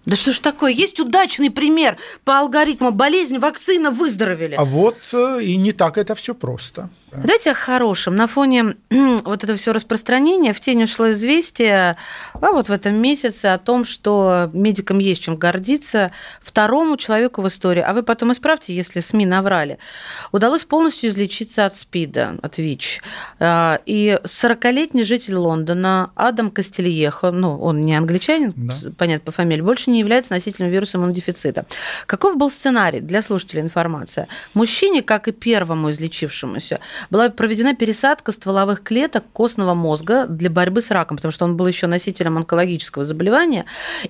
[0.05, 0.71] Да что ж такое?
[0.71, 4.53] Есть удачный пример по алгоритму болезнь, вакцина, выздоровели.
[4.53, 6.91] А вот э, и не так это все просто.
[7.15, 8.15] Давайте о хорошем.
[8.15, 11.95] На фоне вот это все распространение в тень ушло известие,
[12.33, 17.47] а вот в этом месяце о том, что медикам есть чем гордиться, второму человеку в
[17.47, 19.77] истории, а вы потом исправьте, если СМИ наврали,
[20.31, 23.01] удалось полностью излечиться от СПИДа, от ВИЧ.
[23.39, 28.75] А, И 40-летний житель Лондона Адам Кастельехо, ну, он не англичанин, Да.
[28.97, 31.65] понятно, по фамилии, больше не является носителем вируса иммунодефицита.
[32.07, 34.27] Каков был сценарий для слушателей информация?
[34.53, 40.91] Мужчине, как и первому излечившемуся, была проведена пересадка стволовых клеток костного мозга для борьбы с
[40.91, 43.65] раком, потому что он был еще носителем онкологического заболевания.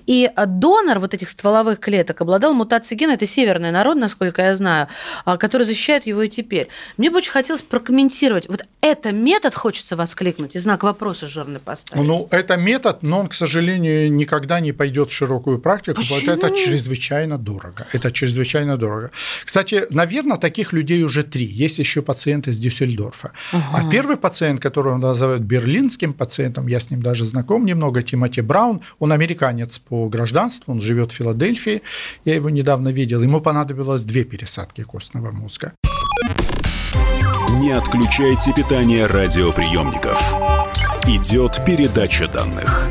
[0.06, 4.88] И донор вот этих стволовых клеток обладал мутацией гена, это северный народ, насколько я знаю,
[5.24, 6.68] а, который защищает его и теперь.
[6.96, 8.48] Мне бы очень хотелось прокомментировать.
[8.48, 12.06] Вот это метод, хочется воскликнуть, и знак вопроса жирный поставить.
[12.06, 16.32] Ну, это метод, но он, к сожалению, никогда не пойдет в широкую практику, потому что
[16.32, 16.66] это Почему?
[16.66, 17.86] чрезвычайно дорого.
[17.92, 19.10] Это чрезвычайно дорого.
[19.44, 21.44] Кстати, наверное, таких людей уже три.
[21.44, 23.32] Есть еще пациенты из Дюссельдорфа.
[23.52, 28.80] А первый пациент, которого называют берлинским пациентом, я с ним даже знаком немного, Тимоти Браун,
[28.98, 31.82] он американец по гражданству, он живет в Филадельфии.
[32.24, 33.22] Я его недавно видел.
[33.22, 35.72] Ему понадобилось две пересадки костного мозга.
[37.60, 40.20] Не отключайте питание радиоприемников.
[41.06, 42.90] Идет передача данных.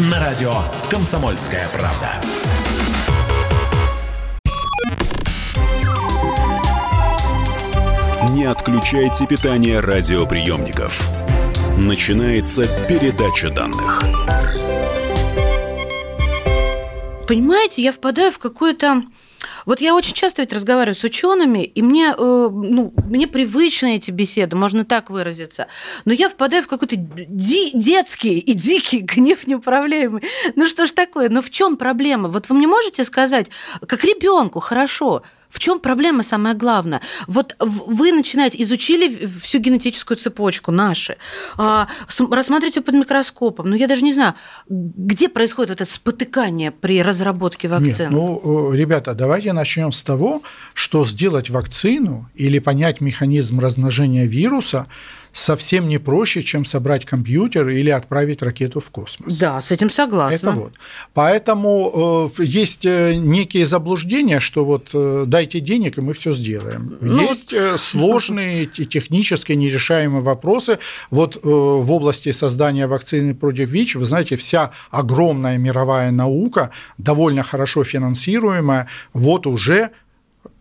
[0.00, 0.52] На радио
[0.90, 2.20] «Комсомольская правда».
[8.32, 11.00] Не отключайте питание радиоприемников.
[11.76, 14.02] Начинается передача данных.
[17.28, 19.04] Понимаете, я впадаю в какое-то
[19.66, 24.10] Вот я очень часто ведь разговариваю с учеными, и мне, э, ну, мне привычны эти
[24.10, 25.66] беседы, можно так выразиться.
[26.04, 30.22] Но я впадаю в какой-то ди- детский и дикий гнев неуправляемый.
[30.54, 31.28] Ну что ж такое?
[31.28, 32.28] Ну в чем проблема?
[32.28, 33.46] Вот вы мне можете сказать,
[33.86, 35.22] как ребенку, хорошо,
[35.54, 37.00] в чем проблема самая главная?
[37.28, 41.16] Вот вы начинаете, изучили всю генетическую цепочку наши,
[41.56, 41.86] а,
[42.30, 44.34] рассматриваете под микроскопом, ну я даже не знаю,
[44.68, 48.08] где происходит это спотыкание при разработке вакцины?
[48.08, 50.42] Нет, ну, э, ребята, давайте начнем с того,
[50.74, 54.88] что сделать вакцину или понять механизм размножения вируса–
[55.34, 59.36] совсем не проще, чем собрать компьютер или отправить ракету в космос.
[59.36, 60.36] Да, с этим согласна.
[60.36, 60.72] Это вот.
[61.12, 66.96] Поэтому э, есть э, некие заблуждения, что вот э, дайте денег, и мы все сделаем.
[67.00, 67.80] Ну, есть вот...
[67.80, 70.78] сложные технически нерешаемые вопросы.
[71.10, 77.82] Вот в области создания вакцины против ВИЧ, вы знаете, вся огромная мировая наука, довольно хорошо
[77.82, 79.90] финансируемая, вот уже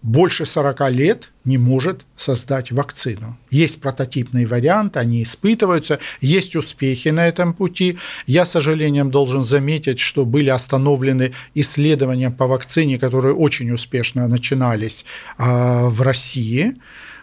[0.01, 3.37] больше 40 лет не может создать вакцину.
[3.49, 7.97] Есть прототипный вариант, они испытываются, есть успехи на этом пути.
[8.27, 15.05] Я, с сожалением, должен заметить, что были остановлены исследования по вакцине, которые очень успешно начинались
[15.37, 16.75] а, в России.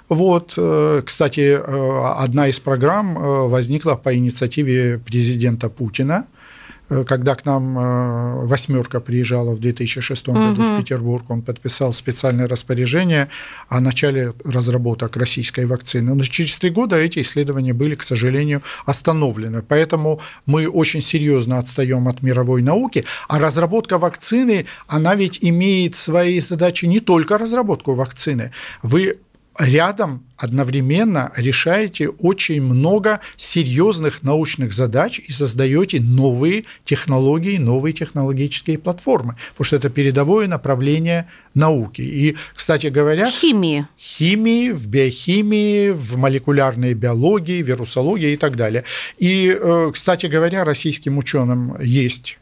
[0.08, 6.26] Вот, э, кстати, э, одна из программ э, возникла по инициативе президента Путина–
[7.06, 10.36] когда к нам э, «восьмерка» приезжала в 2006 угу.
[10.36, 13.28] году в Петербург, он подписал специальное распоряжение
[13.68, 16.14] о начале разработок российской вакцины.
[16.14, 19.62] Но через три года эти исследования были, к сожалению, остановлены.
[19.62, 23.04] Поэтому мы очень серьезно отстаем от мировой науки.
[23.28, 28.50] А разработка вакцины, она ведь имеет свои задачи не только разработку вакцины.
[28.82, 29.18] Вы
[29.60, 39.36] рядом одновременно решаете очень много серьезных научных задач и создаете новые технологии, новые технологические платформы,
[39.50, 42.00] потому что это передовое направление науки.
[42.00, 43.26] И, кстати говоря...
[43.26, 43.86] Химии.
[43.98, 48.84] Химии, в биохимии, в молекулярной биологии, вирусологии и так далее.
[49.18, 52.38] И, э, кстати говоря, российским ученым есть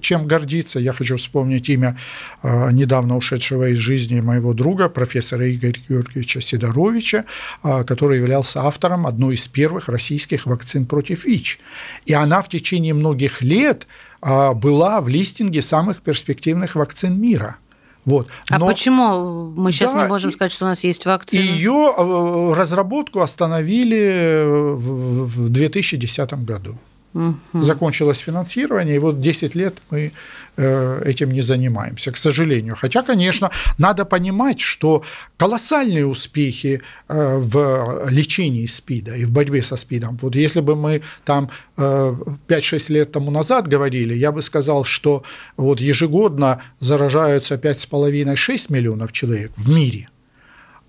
[0.00, 0.78] чем гордиться.
[0.78, 1.98] Я хочу вспомнить имя
[2.42, 7.24] э, недавно ушедшего из жизни моего друга, профессора Игоря Георгиевича Сидоровича,
[7.62, 11.60] э, который являлся автором одной из первых российских вакцин против ВИЧ.
[12.06, 13.86] И она в течение многих лет
[14.20, 17.56] была в листинге самых перспективных вакцин мира–
[18.08, 18.28] вот.
[18.50, 21.42] А почему мы сейчас да, не можем сказать, что у нас есть вакцина?
[21.42, 26.78] Ее разработку остановили в 2010 году.
[27.14, 27.64] Угу.
[27.64, 30.12] Закончилось финансирование, и вот 10 лет мы
[30.56, 32.76] э, этим не занимаемся, к сожалению.
[32.76, 35.02] Хотя, конечно, надо понимать, что
[35.38, 40.18] колоссальные успехи э, в лечении СПИДа и в борьбе со СПИДом.
[40.20, 45.22] Вот если бы мы там 5-6 э, лет тому назад говорили, я бы сказал, что
[45.56, 50.08] вот ежегодно заражаются 5,5-6 миллионов человек в мире,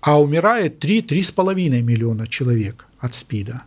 [0.02, 3.62] а умирает 3-3,5 миллиона человек от СПИДа,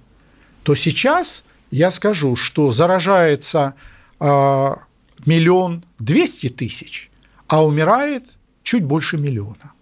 [0.63, 3.73] то сейчас– я скажу, что заражается
[4.19, 4.25] э,
[5.25, 7.09] миллион двести тысяч,
[7.47, 8.25] а умирает
[8.61, 9.73] чуть больше миллиона.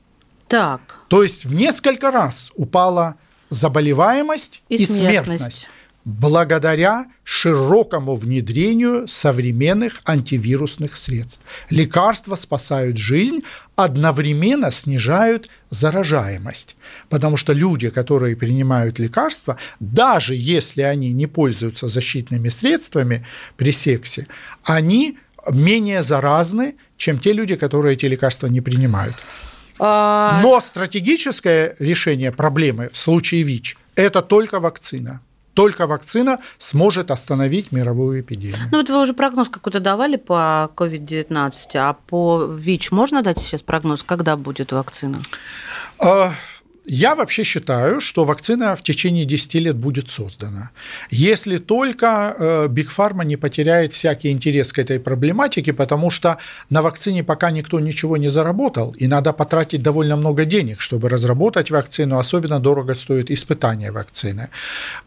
[0.48, 0.80] Так.
[1.10, 3.16] То есть в несколько раз упала
[3.50, 5.44] заболеваемость и, и смертность.
[5.44, 5.68] смертность
[6.06, 11.46] благодаря широкому внедрению современных антивирусных средств.
[11.70, 13.44] Лекарства спасают жизнь,
[13.76, 16.76] одновременно снижают заражаемость.
[17.10, 23.26] Потому что люди, которые принимают лекарства, даже если они не пользуются защитными средствами
[23.58, 24.28] при сексе,
[24.64, 25.18] они
[25.50, 29.16] менее заразны, чем те люди, которые эти лекарства не принимают.
[29.80, 35.22] А Но стратегическое решение проблемы в случае ВИЧ– это только вакцина.
[35.54, 38.58] Только вакцина сможет остановить мировую эпидемию.
[38.72, 43.62] Ну вот вы уже прогноз какой-то давали по COVID-19, а по ВИЧ можно дать сейчас
[43.62, 45.20] прогноз, когда будет вакцина?
[46.86, 50.72] Я вообще считаю, что вакцина в течение 10 лет будет создана.
[51.12, 56.38] Если только Биг э, не потеряет всякий интерес к этой проблематике, потому что
[56.72, 61.70] на вакцине пока никто ничего не заработал, и надо потратить довольно много денег, чтобы разработать
[61.70, 64.50] вакцину, особенно дорого стоит испытание вакцины.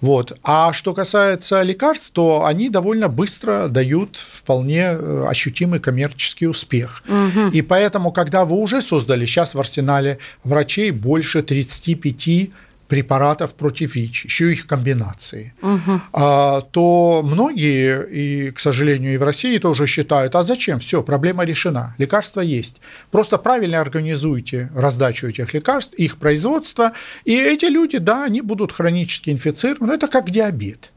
[0.01, 0.39] Вот.
[0.45, 7.03] А что касается лекарств, то они довольно быстро дают вполне э, ощутимый коммерческий успех.
[7.09, 7.49] Угу.
[7.53, 12.51] И поэтому, когда вы уже создали, сейчас в арсенале врачей больше 30 35
[12.89, 16.01] препаратов против ВИЧ, еще их комбинации, угу.
[16.13, 20.79] а, то многие, и, к сожалению, и в России тоже считают, а зачем?
[20.79, 22.81] Все, проблема решена, лекарства есть.
[23.11, 26.93] Просто правильно организуйте раздачу этих лекарств, их производство,
[27.25, 29.93] и эти люди, да, они будут хронически инфицированы.
[29.93, 30.93] Это как диабет.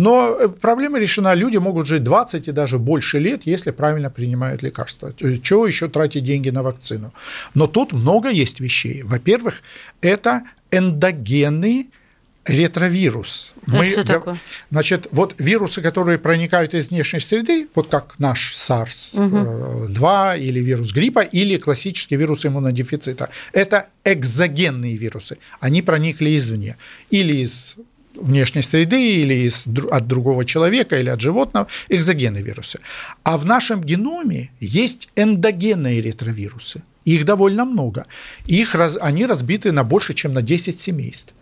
[0.00, 1.34] Но э, проблема решена.
[1.34, 5.12] Люди могут жить 20 и даже больше лет, если правильно принимают лекарства.
[5.42, 7.12] Чего еще тратить деньги на вакцину?
[7.54, 9.02] Но тут много есть вещей.
[9.02, 9.62] Во-первых,
[10.00, 11.90] это эндогенный
[12.46, 13.52] ретровирус.
[13.66, 14.38] А Мы, что такое?
[14.70, 20.42] Значит, вот вирусы, которые проникают из внешней среды, вот как наш SARS-2 угу.
[20.42, 25.36] или вирус гриппа, или классический вирус иммунодефицита, это экзогенные вирусы.
[25.60, 26.76] Они проникли извне.
[27.10, 27.76] Или из
[28.20, 32.80] внешней среды, или из, от другого человека, или от животного, экзогенные вирусы.
[33.22, 36.82] А в нашем геноме есть эндогенные ретровирусы.
[37.04, 38.06] Их довольно много.
[38.46, 41.34] Их они разбиты на больше, чем на 10 семейств.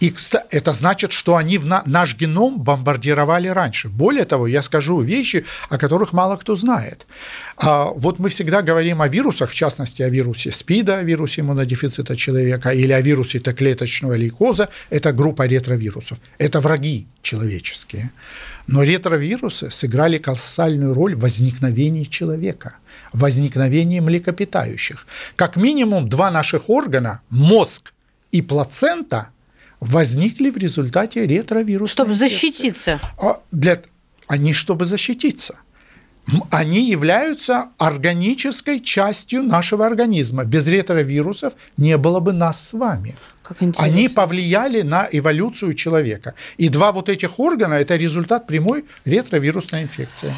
[0.00, 0.14] И
[0.50, 3.88] это значит, что они в наш геном бомбардировали раньше.
[3.88, 7.06] Более того, я скажу вещи, о которых мало кто знает.
[7.56, 12.70] А вот мы всегда говорим о вирусах, в частности, о вирусе СПИДа, вирусе иммунодефицита человека,
[12.70, 14.68] или о вирусе Т-клеточного лейкоза.
[14.90, 16.18] Это группа ретровирусов.
[16.38, 18.12] Это враги человеческие.
[18.68, 22.76] Но ретровирусы сыграли колоссальную роль в возникновении человека,
[23.12, 25.06] в возникновении млекопитающих.
[25.36, 27.92] Как минимум два наших органа, мозг
[28.30, 29.28] и плацента–
[29.80, 31.92] возникли в результате ретровируса.
[31.92, 33.00] Чтобы защититься.
[33.18, 33.80] А для...
[34.26, 35.56] Они чтобы защититься.
[36.50, 40.44] Они являются органической частью нашего организма.
[40.44, 43.16] Без ретровирусов не было бы нас с вами.
[43.76, 46.34] Они повлияли на эволюцию человека.
[46.58, 50.34] И два вот этих органа– это результат прямой ретровирусной инфекции.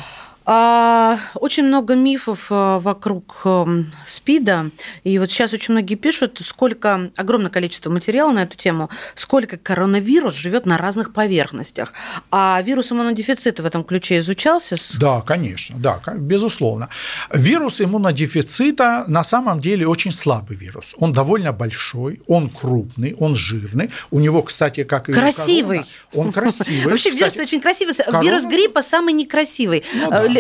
[0.53, 4.73] А, очень много мифов э, вокруг эм, СПИДа.
[5.05, 10.35] И вот сейчас очень многие пишут, сколько, огромное количество материала на эту тему, сколько коронавирус
[10.35, 11.93] живет на разных поверхностях.
[12.33, 14.75] А вирус иммунодефицита в этом ключе изучался?
[14.99, 16.89] Да, конечно, да, безусловно.
[17.33, 20.97] Вирус иммунодефицита на самом деле очень слабый вирус.
[20.99, 23.91] Он довольно большой, он крупный, он жирный.
[24.11, 25.85] У него, кстати, как и красивый.
[26.11, 26.85] Корона, он красивый.
[26.91, 27.95] Вообще вирус очень красивый.
[28.21, 29.85] Вирус гриппа самый некрасивый.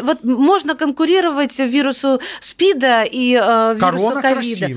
[0.00, 4.68] Э, вот можно конкурировать вирусу СПИДа и э, вирусу ковида.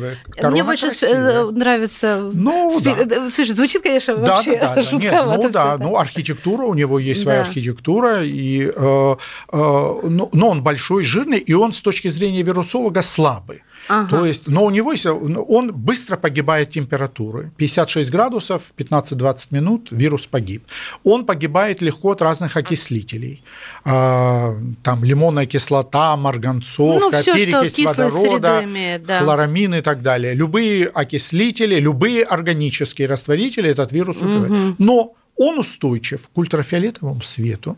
[0.49, 1.51] Мне больше э, красивая.
[1.51, 2.29] нравится.
[2.33, 3.07] Ну, СПИД.
[3.07, 3.31] Да.
[3.31, 5.38] Слушай, звучит, конечно, вообще да, да, да, жутковато.
[5.38, 7.47] Нет, ну да, ну архитектура у него есть своя да.
[7.47, 9.15] архитектура, и, э, э,
[9.51, 13.63] но, но он большой, жирный, и он с точки зрения вирусолога слабый.
[13.88, 14.10] Ага.
[14.10, 17.52] То есть, но у него есть, он быстро погибает температуры.
[17.58, 20.63] 56 градусов, 15-20 минут вирус погиб.
[21.04, 23.43] Он погибает легко от разных окислителей.
[23.86, 29.19] А, там лимонная кислота, марганцовка, ну, перекись водорода, имеет, да.
[29.19, 30.34] хлорамин и так далее.
[30.34, 34.80] Любые окислители, любые органические растворители этот вирус убивает.
[34.80, 37.78] Но он устойчив к ультрафиолетовому свету,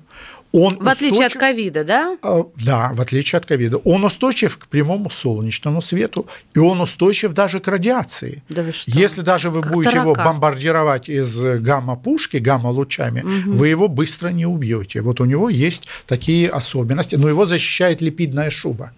[0.56, 2.18] он в отличие от ковида, да?
[2.22, 3.78] А, да, в отличие от ковида.
[3.78, 8.44] Он устойчив к прямому солнечному свету, и он устойчив даже к радиации.
[8.50, 8.92] Да вы что?
[8.92, 10.10] Если даже вы как будете тарака.
[10.10, 13.58] его бомбардировать из гамма-пушки, гамма-лучами, угу.
[13.58, 15.02] вы его быстро не убьете.
[15.02, 18.92] Вот у него есть такие особенности, но его защищает липидная шуба.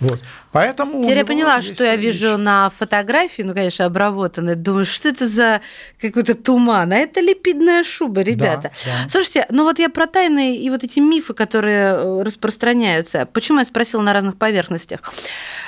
[0.00, 0.20] Вот.
[0.52, 4.54] Поэтому Теперь я поняла, что я вижу на фотографии, ну, конечно, обработанной.
[4.54, 5.60] Думаю, что это за
[6.00, 6.92] какой-то туман?
[6.92, 8.72] А это липидная шуба, ребята.
[8.84, 9.08] Да, да.
[9.10, 13.26] Слушайте, ну вот я про тайны и вот эти мифы, которые э, распространяются.
[13.26, 15.00] Почему я спросила на разных поверхностях?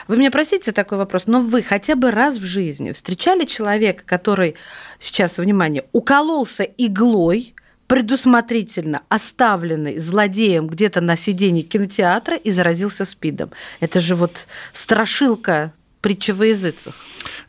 [0.08, 4.56] Вы меня простите такой вопрос, но вы хотя бы раз в жизни встречали человека, который,
[4.98, 7.54] сейчас, внимание, укололся иглой,
[7.88, 13.50] предусмотрительно оставленный злодеем где-то на сиденье кинотеатра и заразился СПИДом.
[13.80, 16.94] Это же вот страшилка притча во языцах.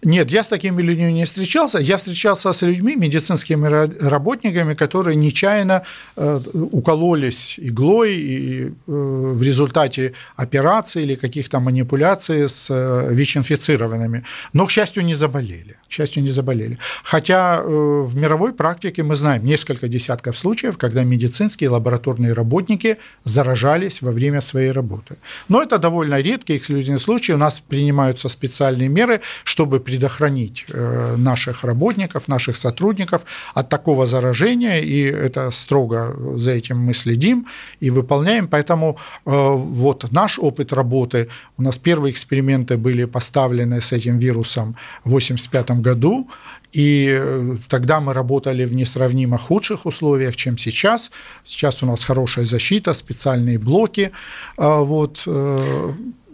[0.03, 1.79] Нет, я с такими людьми не встречался.
[1.79, 3.67] Я встречался с людьми, медицинскими
[4.03, 5.83] работниками, которые нечаянно
[6.15, 14.23] э, укололись иглой и э, в результате операции или каких-то манипуляций с э, ВИЧ-инфицированными,
[14.53, 15.75] но, к счастью, не заболели.
[15.89, 16.77] К счастью, не заболели.
[17.03, 24.11] Хотя в мировой практике мы знаем несколько десятков случаев, когда медицинские лабораторные работники заражались во
[24.11, 25.17] время своей работы.
[25.47, 27.33] Но это довольно редкие эксклюзивные случаи.
[27.33, 33.21] У нас принимаются специальные меры, чтобы предохранить э, наших работников, наших сотрудников
[33.55, 37.47] от такого заражения, и это строго за этим мы следим
[37.79, 38.47] и выполняем.
[38.47, 44.75] Поэтому э, вот наш опыт работы, у нас первые эксперименты были поставлены с этим вирусом
[45.03, 46.29] в 1985 году,
[46.71, 51.11] и э, тогда мы работали в несравнимо худших условиях, чем сейчас.
[51.45, 54.11] Сейчас у нас хорошая защита, специальные блоки.
[54.57, 55.27] Вот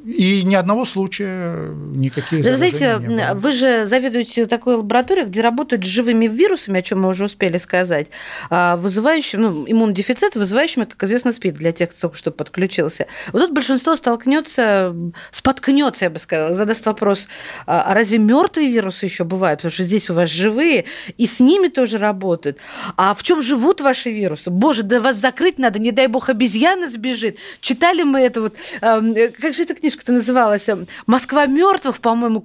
[0.06, 2.98] И ни одного случая никаких Вы знаете,
[3.36, 7.58] вы же заведуете такой лабораторией, где работают с живыми вирусами, о чем мы уже успели
[7.58, 8.08] сказать,
[8.50, 13.08] а, вызывающими, ну, иммунодефицит, вызывающими, как известно, СПИД, для тех, кто только что подключился.
[13.34, 14.96] Вот тут большинство столкнется,
[15.32, 17.28] споткнется, я бы сказала, задаст вопрос,
[17.66, 19.60] а, а разве мертвые вирусы еще бывают?
[19.62, 20.86] Потому что здесь у вас живые,
[21.18, 22.60] и с ними тоже работают.
[22.96, 24.52] А в чем живут ваши вирусы?
[24.52, 27.38] Боже, да вас закрыть надо, не дай бог обезьяна сбежит.
[27.62, 30.68] Читали мы это вот, как же эта книжка-то называлась?
[31.06, 32.44] «Москва мертвых», по-моему,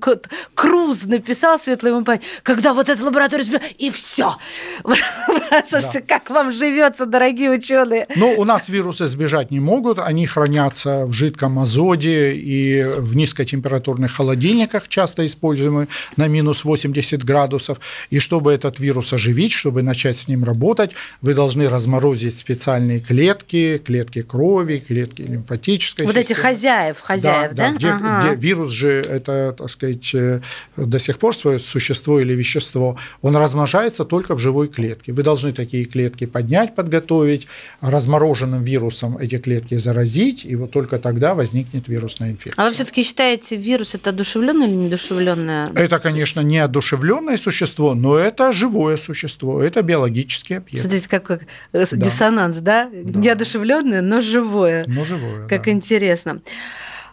[0.54, 4.36] Круз написал Светлый Мапань, когда вот эта лаборатория и все.
[5.68, 8.06] Слушайте, как вам живется, дорогие ученые?
[8.16, 14.12] Ну, у нас вирусы сбежать не могут, они хранятся в жидком азоте и в низкотемпературных
[14.12, 17.78] холодильниках, часто используемые на минус 80 градусов.
[18.10, 23.78] И чтобы этот вирус оживить, чтобы начать с ним работать, вы должны разморозить специальные клетки,
[23.78, 26.34] клетки крови, клетки лимфатической Вот системы.
[26.34, 27.55] эти хозяев, хозяев, да?
[27.55, 27.70] да?
[27.70, 28.20] да где, ага.
[28.20, 30.41] где вирус же это, так сказать, э,
[30.76, 35.12] до сих пор свое существо или вещество, он размножается только в живой клетке.
[35.12, 37.47] Вы должны такие клетки поднять, подготовить,
[37.80, 42.62] размороженным вирусом эти клетки заразить, и вот только тогда возникнет вирусная инфекция.
[42.62, 45.70] А вы все-таки считаете, вирус это одушевленное или недушевленное?
[45.74, 50.82] Это, конечно, не одушевленное существо, но это живое существо, это биологический объект.
[50.82, 51.41] Смотрите, какой
[51.72, 51.84] да.
[51.84, 52.88] диссонанс, да?
[52.93, 53.18] да?
[53.18, 54.84] Неодушевленное, но живое.
[54.86, 55.47] Но живое.
[55.49, 55.70] Как да.
[55.70, 56.41] интересно.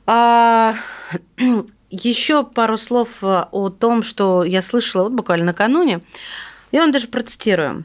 [0.09, 0.73] А,
[1.89, 5.99] еще пару слов э, о том, что я слышала вот буквально накануне.
[6.71, 7.83] Я вам даже процитирую.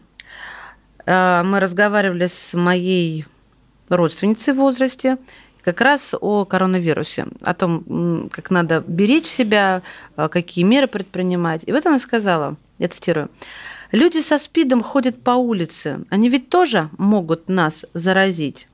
[1.04, 3.26] Э, мы разговаривали с моей
[3.88, 5.18] родственницей в возрасте
[5.62, 9.82] как раз о коронавирусе, о том, как надо беречь себя,
[10.16, 11.64] э, какие меры предпринимать.
[11.66, 13.30] И вот она сказала, я цитирую,
[13.90, 18.68] «Люди со СПИДом ходят по улице, они ведь тоже могут нас заразить».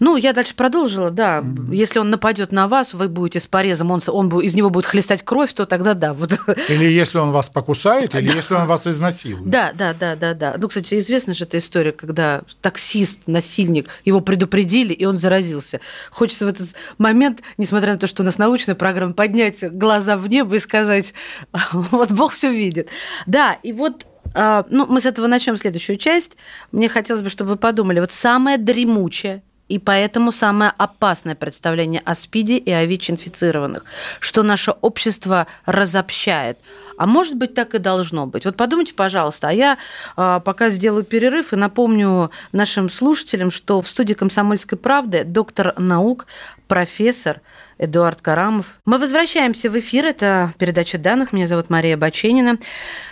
[0.00, 1.38] Ну, я дальше продолжила, да.
[1.38, 1.74] Mm-hmm.
[1.74, 5.24] Если он нападет на вас, вы будете с порезом, он, он из него будет хлестать
[5.24, 6.12] кровь, то тогда да.
[6.14, 6.32] Вот.
[6.68, 9.50] Или если он вас покусает, или если он вас изнасилует.
[9.50, 10.54] Да, да, да, да, да.
[10.58, 15.80] Ну, кстати, известна же эта история, когда таксист, насильник, его предупредили, и он заразился.
[16.10, 16.68] Хочется в этот
[16.98, 21.14] момент, несмотря на то, что у нас научная программа, поднять глаза в небо и сказать,
[21.72, 22.88] вот Бог все видит.
[23.26, 26.36] Да, и вот а, ну, мы с этого начнем следующую часть.
[26.72, 32.14] Мне хотелось бы, чтобы вы подумали, вот самое дремучее, и поэтому самое опасное представление о
[32.14, 33.84] СПИДе и о ВИЧ-инфицированных,
[34.20, 36.58] что наше общество разобщает.
[36.96, 38.44] А может быть, так и должно быть.
[38.44, 39.78] Вот подумайте, пожалуйста, а я
[40.16, 46.26] а, пока сделаю перерыв и напомню нашим слушателям, что в студии «Комсомольской правды» доктор наук,
[46.66, 47.40] профессор
[47.78, 48.66] Эдуард Карамов.
[48.84, 50.04] Мы возвращаемся в эфир.
[50.04, 51.32] Это передача данных.
[51.32, 52.58] Меня зовут Мария Баченина.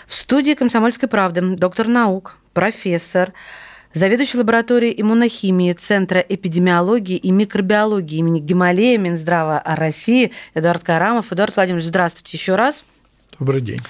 [0.08, 3.32] В студии «Комсомольской правды» доктор наук, профессор,
[3.96, 11.32] заведующий лабораторией иммунохимии Центра эпидемиологии и микробиологии имени Гималея Минздрава России Эдуард Карамов.
[11.32, 12.84] Эдуард Владимирович, здравствуйте еще раз.
[13.38, 13.80] Добрый день.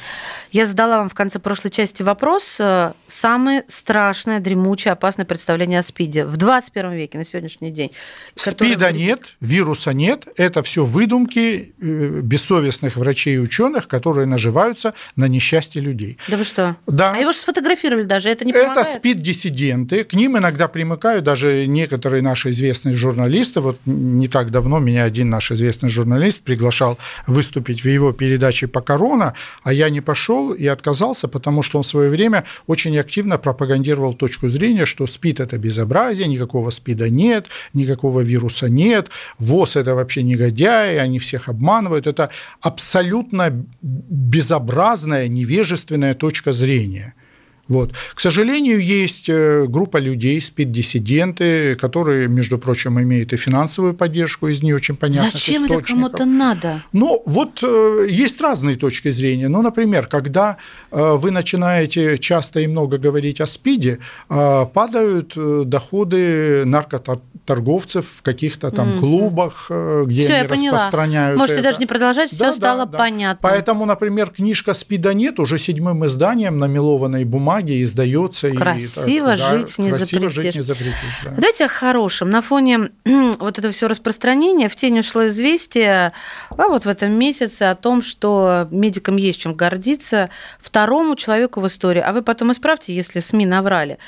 [0.56, 2.56] Я задала вам в конце прошлой части вопрос.
[2.60, 7.90] Э, самое страшное, дремучее, опасное представление о СПИДе в 21 веке, на сегодняшний день.
[8.36, 8.98] СПИДа который...
[8.98, 10.26] нет, вируса нет.
[10.38, 16.16] Это все выдумки э, бессовестных врачей и ученых, которые наживаются на несчастье людей.
[16.26, 16.76] Да вы что?
[16.86, 17.12] Да.
[17.12, 18.78] А его же сфотографировали даже, это не помогает?
[18.78, 20.04] Это СПИД-диссиденты.
[20.04, 23.60] К ним иногда примыкают даже некоторые наши известные журналисты.
[23.60, 26.96] Вот не так давно меня один наш известный журналист приглашал
[27.26, 31.84] выступить в его передаче по корона, а я не пошел и отказался, потому что он
[31.84, 37.46] в свое время очень активно пропагандировал точку зрения, что СПИД– это безобразие, никакого СПИДа нет,
[37.74, 42.06] никакого вируса нет, ВОЗ– это вообще негодяи, они всех обманывают.
[42.06, 42.30] Это
[42.60, 47.14] абсолютно безобразная, невежественная точка зрения–
[47.68, 47.92] вот.
[48.14, 54.62] К сожалению, есть э, группа людей, спид-диссиденты, которые, между прочим, имеют и финансовую поддержку из
[54.62, 55.82] не очень понятных Зачем источников.
[55.82, 56.82] это кому-то надо?
[56.92, 59.48] Ну, вот э, есть разные точки зрения.
[59.48, 60.58] Ну, например, когда
[60.92, 63.98] э, вы начинаете часто и много говорить о СПИДе,
[64.28, 65.34] падают
[65.68, 68.98] доходы наркоторговцев в каких-то там mm-hmm.
[68.98, 69.70] клубах,
[70.04, 71.38] где всё, они я распространяют.
[71.38, 71.68] Можете это.
[71.68, 73.38] даже не продолжать, все да, стало да, понятно.
[73.42, 77.24] Поэтому, например, книжка «СПИДа нет» уже седьмым изданием на мелованной
[77.56, 78.50] бумаге издается.
[78.50, 80.32] Красиво и, жить да, не красиво запретишь.
[80.34, 81.30] Жить не запретишь да.
[81.30, 82.30] Давайте о хорошем.
[82.30, 86.12] На фоне вот этого все распространения в тень ушло известие
[86.50, 90.30] а вот в этом месяце о том, что медикам есть чем гордиться.
[90.60, 93.98] Второму человеку в истории, а вы потом исправьте, если СМИ наврали,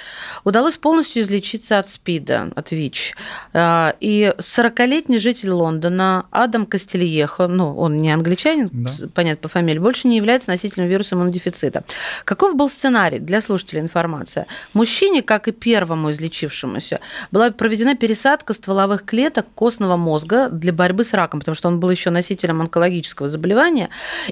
[0.45, 3.15] удалось полностью излечиться от СПИДа, от ВИЧ.
[3.53, 8.91] А, и 40-летний житель Лондона Адам Кастельехо, ну, он не англичанин, да.
[9.15, 11.85] понятно, по фамилии, больше не является носителем вируса иммунодефицита.
[12.25, 13.19] Каков был сценарий?
[13.19, 14.47] Для для слушателей информация.
[14.75, 21.15] Мужчине, как и первому излечившемуся, была проведена пересадка стволовых клеток костного мозга для борьбы с
[21.15, 23.89] раком, потому что он был еще носителем онкологического заболевания.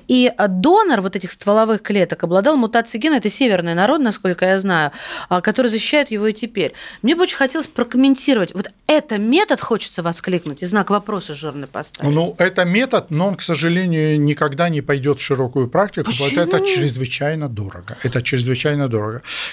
[0.09, 4.91] И донор вот этих стволовых клеток обладал мутацией гена, это северный народ, насколько я знаю,
[5.29, 6.73] а, который защищает его и теперь.
[7.03, 8.55] Мне бы очень хотелось прокомментировать.
[8.55, 12.15] Вот это метод, хочется воскликнуть, и знак вопроса жирный поставить.
[12.15, 16.29] Ну, это метод, но он, к сожалению, никогда не пойдет в широкую практику, Почему?
[16.29, 17.97] потому что это чрезвычайно дорого.
[18.03, 18.96] Это чрезвычайно дорого.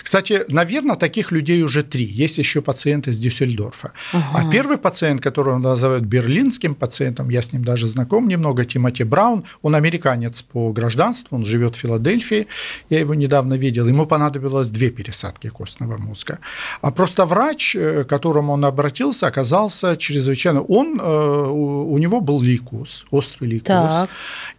[0.03, 2.05] Кстати, наверное, таких людей уже три.
[2.05, 3.91] Есть еще пациенты из Дюссельдорфа.
[4.11, 4.25] Ага.
[4.33, 9.43] А первый пациент, которого называют берлинским пациентом, я с ним даже знаком немного, Тимоти Браун,
[9.61, 12.47] он американец по гражданству, он живет в Филадельфии,
[12.89, 16.39] я его недавно видел, ему понадобилось две пересадки костного мозга.
[16.81, 20.61] А просто врач, э, к которому он обратился, оказался чрезвычайно...
[20.61, 24.09] Он, э, у него был лейкоз, острый лейкоз, так.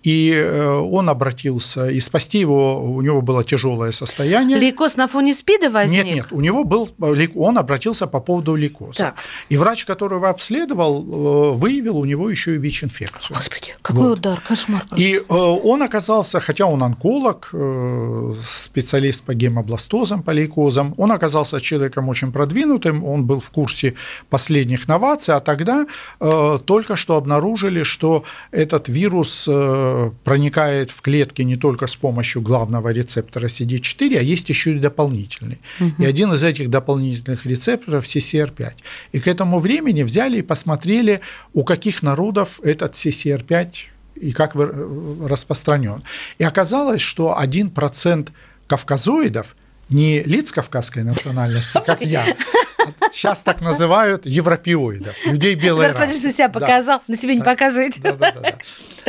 [0.02, 4.58] и э, он обратился, и спасти его, у него было тяжелое состояние.
[4.58, 6.04] Лейкоз на фоне СПИДа возник?
[6.04, 6.90] Нет, нет, у него был,
[7.34, 8.98] он обратился по поводу лейкоза.
[8.98, 9.14] Так.
[9.48, 13.36] И врач, которого обследовал, выявил у него еще и ВИЧ-инфекцию.
[13.36, 14.18] Господи, какой вот.
[14.18, 14.86] удар, кошмар.
[14.96, 17.52] И он оказался, хотя он онколог,
[18.46, 23.94] специалист по гемобластозам, по лейкозам, он оказался человеком очень продвинутым, он был в курсе
[24.30, 25.86] последних новаций, а тогда
[26.20, 32.42] э, только что обнаружили, что этот вирус э, проникает в клетки не только с помощью
[32.42, 35.60] главного рецептора CD4, а есть еще и дополнительный.
[35.80, 36.02] Угу.
[36.02, 38.72] И один из этих дополнительных рецепторов CCR5.
[39.12, 41.20] И к этому времени взяли и посмотрели,
[41.52, 43.74] у каких народов этот CCR5
[44.16, 46.02] и как распространен.
[46.38, 48.28] И оказалось, что 1%
[48.66, 49.56] кавказоидов
[49.90, 52.36] не лиц кавказской национальности, как я,
[53.12, 55.98] сейчас так называют европеоидов, людей белой расы.
[55.98, 57.04] Продюсер себя показал, да.
[57.08, 57.42] на себе не.
[58.00, 58.58] Да, да, да, да.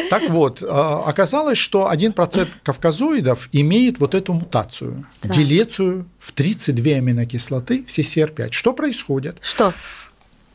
[0.10, 5.34] Так вот, а, оказалось, что 1% кавказоидов имеет вот эту мутацию, да.
[5.34, 8.52] делецию в 32 аминокислоты в CCR5.
[8.52, 9.38] Что происходит?
[9.42, 9.74] Что?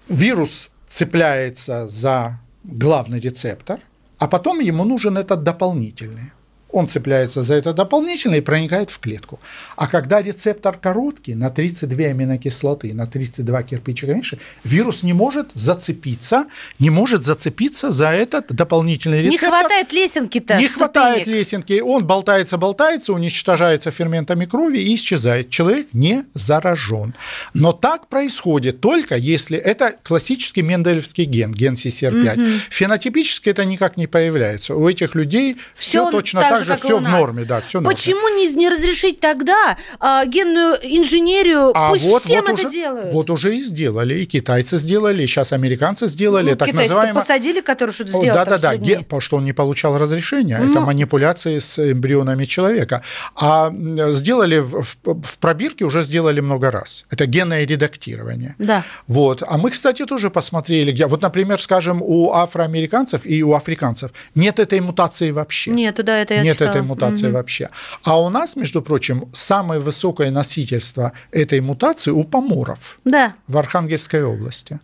[0.09, 3.81] Вирус цепляется за главный рецептор,
[4.19, 6.33] а потом ему нужен этот дополнительный
[6.73, 9.41] он цепляется за это дополнительно и проникает в клетку.
[9.77, 16.47] А когда рецептор короткий, на 32 аминокислоты, на 32 кирпичика меньше, вирус не может зацепиться,
[16.79, 19.49] не может зацепиться за этот дополнительный рецептор.
[19.49, 20.59] Не хватает лесенки-то.
[20.59, 21.81] Не хватает лесенки.
[21.81, 25.51] Он болтается, болтается, уничтожается ферментами крови и исчезает.
[25.51, 27.15] Человек не заражен.
[27.55, 32.35] Но так происходит только если это классический менделевский ген, ген CCR5.
[32.35, 32.61] Угу.
[32.71, 34.75] Фенотипически это никак не появляется.
[34.75, 38.69] У этих людей все точно так же все в норме, да, все Почему не, не
[38.69, 41.73] разрешить тогда а, генную инженерию?
[41.75, 43.13] А Пусть вот, всем вот это уже, делают.
[43.13, 47.15] Вот уже и сделали, и китайцы сделали, и сейчас американцы сделали, ну, так называемые.
[47.15, 48.35] посадили, который что-то сделал.
[48.35, 48.99] Да, да, да, ге...
[48.99, 50.59] потому что он не получал разрешения.
[50.59, 50.71] Ну.
[50.71, 53.03] Это манипуляции с эмбрионами человека.
[53.35, 53.73] А
[54.11, 57.07] сделали в, в, в пробирке уже сделали много раз.
[57.11, 58.55] Это генное редактирование.
[58.59, 58.85] Да.
[59.07, 59.43] Вот.
[59.47, 61.07] А мы, кстати, тоже посмотрели, где.
[61.07, 65.71] Вот, например, скажем, у афроамериканцев и у африканцев нет этой мутации вообще.
[65.71, 66.71] Нет, да, это я нет читала.
[66.71, 67.35] этой мутации угу.
[67.35, 67.71] вообще.
[68.05, 73.35] А у нас, между прочим, самое высокое носительство этой мутации у поморов да.
[73.47, 74.81] в Архангельской области.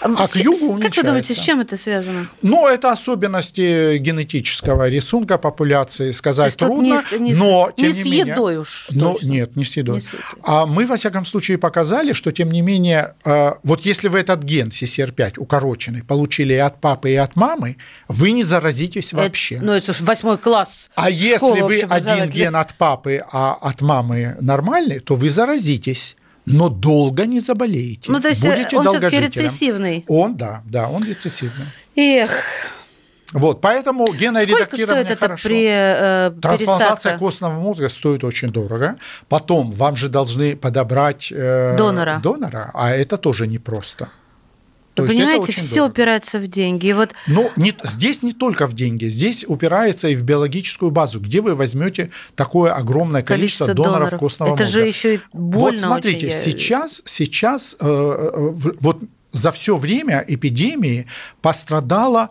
[0.00, 0.80] А к югу уменьшается.
[0.82, 2.28] Как вы думаете, с чем это связано?
[2.42, 8.04] Ну, это особенности генетического рисунка популяции, сказать трудно, не, не, но тем не, не с
[8.06, 8.86] едой менее, уж.
[8.90, 9.96] Но, нет, не с едой.
[9.96, 10.20] Не с едой.
[10.42, 14.42] А мы, во всяком случае, показали, что, тем не менее, а, вот если вы этот
[14.42, 17.76] ген CCR5 укороченный получили и от папы, и от мамы,
[18.08, 19.56] вы не заразитесь вообще.
[19.56, 20.90] Это, ну, это же восьмой класс.
[20.94, 26.16] А если вы один ген от папы, а от мамы нормальный, то вы заразитесь
[26.52, 28.10] но долго не заболеете.
[28.10, 30.04] Ну, то есть Будете он все-таки рецессивный.
[30.08, 31.66] Он, да, да, он рецессивный.
[31.96, 32.30] Эх.
[33.32, 35.48] Вот, поэтому генное Сколько стоит это хорошо.
[35.48, 37.18] при э, Трансплантация пересадка?
[37.18, 38.96] костного мозга стоит очень дорого.
[39.28, 42.20] Потом вам же должны подобрать э, донора.
[42.22, 44.08] донора, а это тоже непросто.
[45.02, 45.90] То понимаете, все дорого.
[45.90, 46.86] упирается в деньги.
[46.86, 47.12] И вот...
[47.26, 51.54] Но не, здесь не только в деньги, здесь упирается и в биологическую базу, где вы
[51.54, 54.80] возьмете такое огромное количество, количество доноров, доноров костного Это мозга.
[54.80, 55.58] же еще и больно.
[55.58, 56.38] Вот смотрите, очень.
[56.38, 58.98] сейчас, сейчас э, э, вот
[59.32, 61.06] за все время эпидемии
[61.40, 62.30] пострадало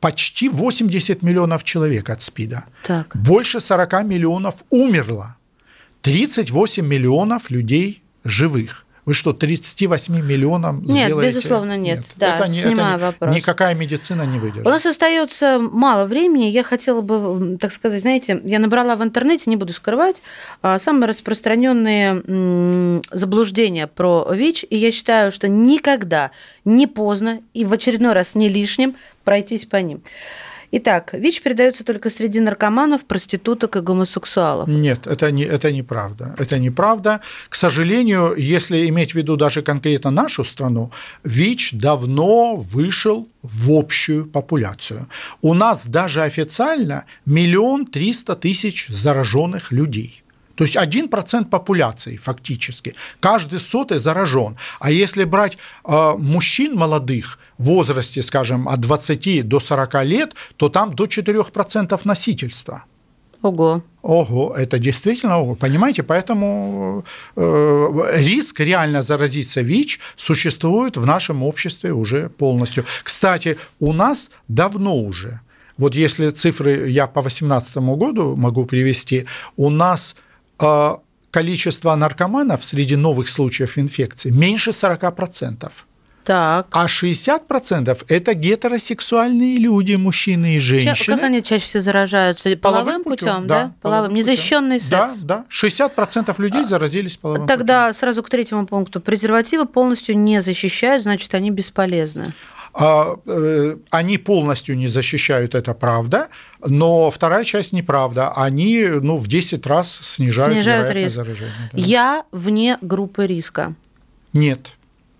[0.00, 2.64] почти 80 миллионов человек от СПИДа.
[2.84, 3.16] Так.
[3.16, 5.36] Больше 40 миллионов умерло.
[6.02, 8.85] 38 миллионов людей живых.
[9.06, 11.36] Вы что, 38 миллионам нет, сделаете?
[11.36, 11.98] безусловно, нет.
[11.98, 12.06] нет.
[12.16, 13.36] Да, это, снимаю это вопрос.
[13.36, 14.66] Никакая медицина не выдержит.
[14.66, 16.46] У нас остается мало времени.
[16.46, 20.22] Я хотела бы, так сказать, знаете, я набрала в интернете, не буду скрывать,
[20.60, 26.32] а, самые распространенные заблуждения про ВИЧ, и я считаю, что никогда
[26.64, 30.02] не поздно и в очередной раз не лишним пройтись по ним.
[30.72, 34.68] Итак, ВИЧ передается только среди наркоманов, проституток и гомосексуалов.
[34.68, 36.34] Нет, это, не, это неправда.
[36.38, 37.20] Это неправда.
[37.48, 40.90] К сожалению, если иметь в виду даже конкретно нашу страну,
[41.24, 45.08] ВИЧ давно вышел в общую популяцию.
[45.42, 50.22] У нас даже официально миллион триста тысяч зараженных людей.
[50.56, 52.94] То есть 1% популяции фактически.
[53.20, 54.56] Каждый сотый заражен.
[54.80, 60.68] А если брать э, мужчин молодых в возрасте, скажем, от 20 до 40 лет, то
[60.68, 62.84] там до 4% носительства.
[63.42, 63.82] Ого.
[64.02, 65.54] Ого, это действительно ого.
[65.54, 67.04] Понимаете, поэтому
[67.36, 72.84] э, риск реально заразиться ВИЧ существует в нашем обществе уже полностью.
[73.04, 75.40] Кстати, у нас давно уже,
[75.78, 79.26] вот если цифры я по 2018 году могу привести,
[79.56, 80.16] у нас
[81.30, 85.70] количество наркоманов среди новых случаев инфекции меньше 40%.
[86.26, 86.66] Так.
[86.72, 91.16] А 60% это гетеросексуальные люди, мужчины и женщины.
[91.16, 92.56] Как они чаще всего заражаются?
[92.56, 93.72] Половым, половым путем, путем, да?
[93.80, 94.12] Половым.
[94.12, 95.18] Незащищенный секс.
[95.20, 95.44] Да, да.
[95.48, 98.00] 60% людей а, заразились половым Тогда путем.
[98.00, 99.00] сразу к третьему пункту.
[99.00, 102.34] Презервативы полностью не защищают, значит, они бесполезны.
[102.78, 106.28] А, э, они полностью не защищают, это правда,
[106.60, 108.32] но вторая часть неправда.
[108.32, 111.14] Они ну, в 10 раз снижают, снижают риск.
[111.14, 111.70] заражения.
[111.72, 111.78] Да.
[111.78, 113.74] Я вне группы риска.
[114.34, 114.72] Нет.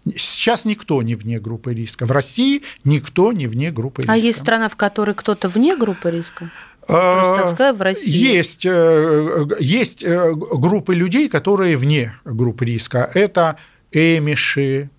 [0.04, 2.04] Сейчас никто не вне группы риска.
[2.04, 4.12] В России никто не вне группы а риска.
[4.12, 6.50] А есть страна, в которой кто-то вне группы риска?
[6.88, 8.12] А, в России.
[8.12, 13.10] Есть, э, есть э, группы людей, которые вне группы риска.
[13.14, 13.56] Это
[13.92, 14.90] эмиши,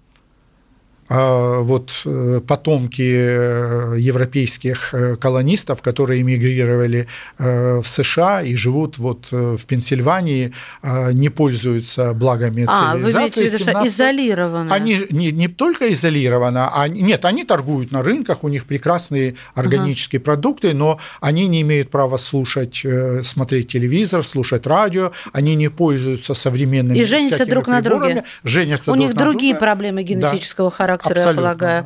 [1.10, 9.64] вот э, потомки э, европейских э, колонистов, которые эмигрировали в США и живут вот в
[9.66, 10.54] Пенсильвании,
[10.84, 13.02] не пользуются благами а, цивилизации.
[13.04, 14.72] Вы имеете в виду, изолированы?
[14.72, 20.20] Они не, не только изолированы, а, нет, они торгуют на рынках, у них прекрасные органические
[20.20, 22.84] uh продукты, но они не имеют права слушать,
[23.24, 28.24] смотреть телевизор, слушать радио, они не пользуются современными И женятся друг на друге.
[28.44, 29.66] Женятся у друг них другие друга.
[29.66, 30.76] проблемы генетического да.
[30.76, 31.86] характера характера, абсолютно, я полагаю.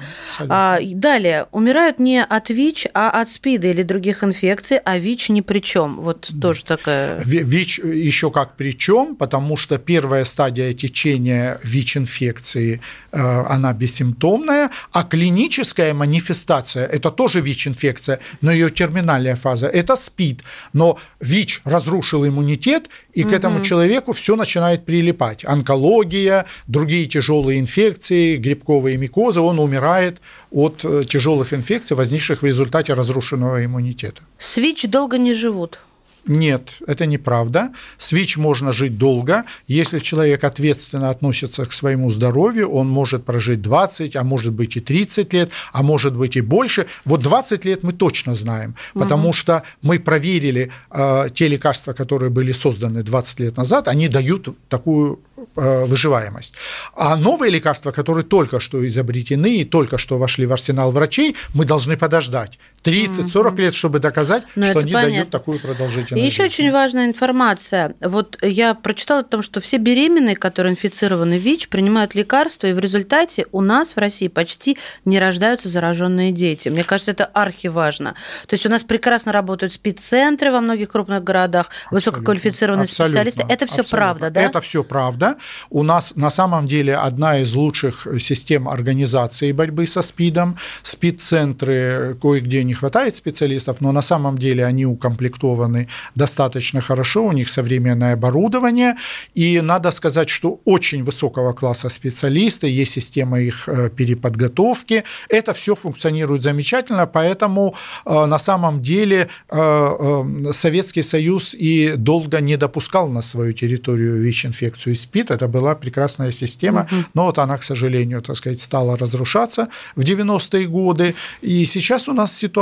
[0.50, 5.42] А, далее, умирают не от ВИЧ, а от СПИДа или других инфекций, а ВИЧ ни
[5.42, 6.02] при чем.
[6.02, 7.20] Вот тоже такая.
[7.20, 12.82] ВИЧ еще как при чем, потому что первая стадия течения ВИЧ-инфекции
[13.12, 20.44] она бессимптомная, а клиническая манифестация– это тоже ВИЧ-инфекция, но ее терминальная фаза– это СПИД.
[20.74, 23.32] Но ВИЧ разрушил иммунитет, и угу.
[23.32, 25.46] к этому человеку все начинает прилипать.
[25.46, 32.94] Онкология, другие тяжелые инфекции, грибковые микозы, он умирает от э, тяжелых инфекций, возникших в результате
[32.94, 34.22] разрушенного иммунитета.
[34.40, 35.80] С ВИЧ долго не живут.
[36.28, 37.72] Нет, это неправда.
[37.98, 39.44] С ВИЧ можно жить долго.
[39.68, 44.80] Если человек ответственно относится к своему здоровью, он может прожить 20, а может быть и
[44.80, 46.86] 30 лет, а может быть и больше.
[47.06, 49.34] Вот 20 лет мы точно знаем, потому угу.
[49.34, 55.20] что мы проверили э, те лекарства, которые были созданы 20 лет назад, они дают такую
[55.56, 56.54] Э, выживаемость.
[56.96, 61.66] А новые лекарства, которые только что изобретены и только что вошли в арсенал врачей, мы
[61.66, 65.16] должны подождать 30-40 лет, чтобы доказать, Но ну, что они понятно.
[65.16, 66.24] дают такую продолжительность.
[66.24, 67.96] И еще очень важная информация.
[68.02, 72.80] Вот я прочитала о том, что все беременные, которые инфицированы ВИЧ, принимают лекарства, и в
[72.80, 76.70] результате у нас в России почти не рождаются зараженные дети.
[76.70, 78.16] Мне кажется, это архиважно.
[78.48, 83.46] То есть у нас прекрасно работают спеццентры во многих крупных городах, абсолютно, высококвалифицированные абсолютно, специалисты.
[83.48, 84.42] Это все правда, да?
[84.42, 85.38] Это все правда
[85.70, 90.58] у нас на самом деле одна из лучших систем организации борьбы со СПИДом.
[90.84, 97.50] СПИД-центры кое-где не хватает специалистов, но на самом деле они укомплектованы достаточно хорошо, у них
[97.50, 98.96] современное оборудование,
[99.36, 105.76] и надо сказать, что очень высокого класса специалисты, есть система их э, переподготовки, это все
[105.76, 113.22] функционирует замечательно, поэтому э, на самом деле э, Советский Союз и долго не допускал на
[113.22, 117.06] свою территорию ВИЧ-инфекцию и СПИД, СПИД, это была прекрасная система, угу.
[117.14, 122.14] но вот она, к сожалению, так сказать, стала разрушаться в 90-е годы, и сейчас у
[122.14, 122.61] нас ситуация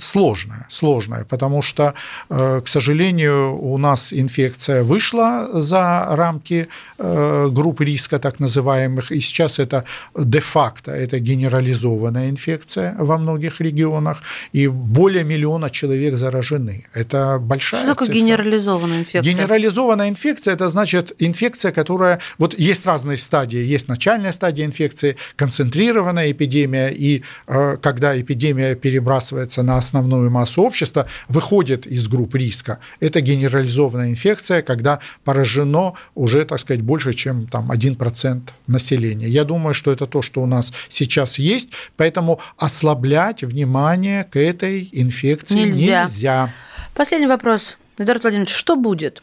[0.00, 1.94] сложная, сложная, потому что,
[2.30, 6.68] э, к сожалению, у нас инфекция вышла за рамки
[6.98, 9.84] э, групп риска, так называемых, и сейчас это
[10.16, 14.22] де-факто, это генерализованная инфекция во многих регионах,
[14.52, 16.84] и более миллиона человек заражены.
[16.94, 18.20] Это большая Что такое цифра.
[18.20, 19.32] генерализованная инфекция?
[19.32, 22.18] Генерализованная инфекция– это значит инфекция, которая...
[22.38, 23.74] Вот есть разные стадии.
[23.74, 30.62] Есть начальная стадия инфекции, концентрированная эпидемия, и э, когда эпидемия перебрасывается разбрасывается на основную массу
[30.62, 32.78] общества, выходит из групп риска.
[33.00, 39.28] Это генерализованная инфекция, когда поражено уже, так сказать, больше, чем там, 1% населения.
[39.28, 44.88] Я думаю, что это то, что у нас сейчас есть, поэтому ослаблять внимание к этой
[44.92, 46.02] инфекции нельзя.
[46.02, 46.50] нельзя.
[46.94, 47.76] Последний вопрос.
[47.98, 49.22] Эдуард Владимирович, что будет?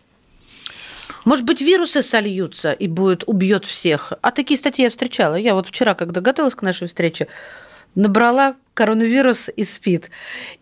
[1.26, 4.14] Может быть, вирусы сольются и будет убьет всех.
[4.22, 5.36] А такие статьи я встречала.
[5.36, 7.28] Я вот вчера, когда готовилась к нашей встрече,
[7.96, 10.10] набрала коронавирус и СПИД.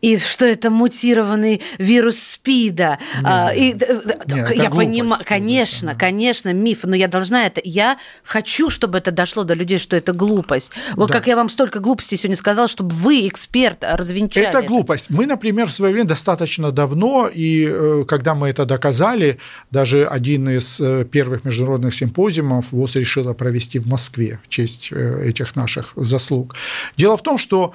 [0.01, 2.97] И что это мутированный вирус СПИДа.
[3.15, 5.99] Нет, а, и, нет, я понимаю, конечно, да.
[5.99, 7.61] конечно, миф, но я должна это...
[7.63, 10.71] Я хочу, чтобы это дошло до людей, что это глупость.
[10.95, 11.13] Вот да.
[11.13, 14.47] как я вам столько глупостей сегодня сказала, чтобы вы, эксперт, развенчали.
[14.47, 15.11] Это глупость.
[15.11, 19.37] Мы, например, в свое время достаточно давно, и э, когда мы это доказали,
[19.69, 25.29] даже один из э, первых международных симпозиумов ВОЗ решила провести в Москве в честь э,
[25.29, 26.55] этих наших заслуг.
[26.97, 27.73] Дело в том, что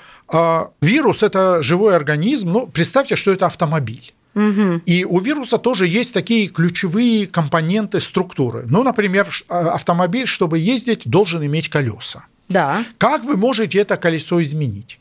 [0.81, 2.53] вирус– это живой организм.
[2.53, 4.13] Ну, представьте, что это автомобиль.
[4.35, 4.83] Угу.
[4.87, 8.65] И у вируса тоже есть такие ключевые компоненты структуры.
[8.67, 12.25] Ну, например, а, автомобиль, чтобы ездить, должен иметь колеса.
[12.49, 12.85] Да.
[12.99, 14.99] Как вы можете это колесо изменить?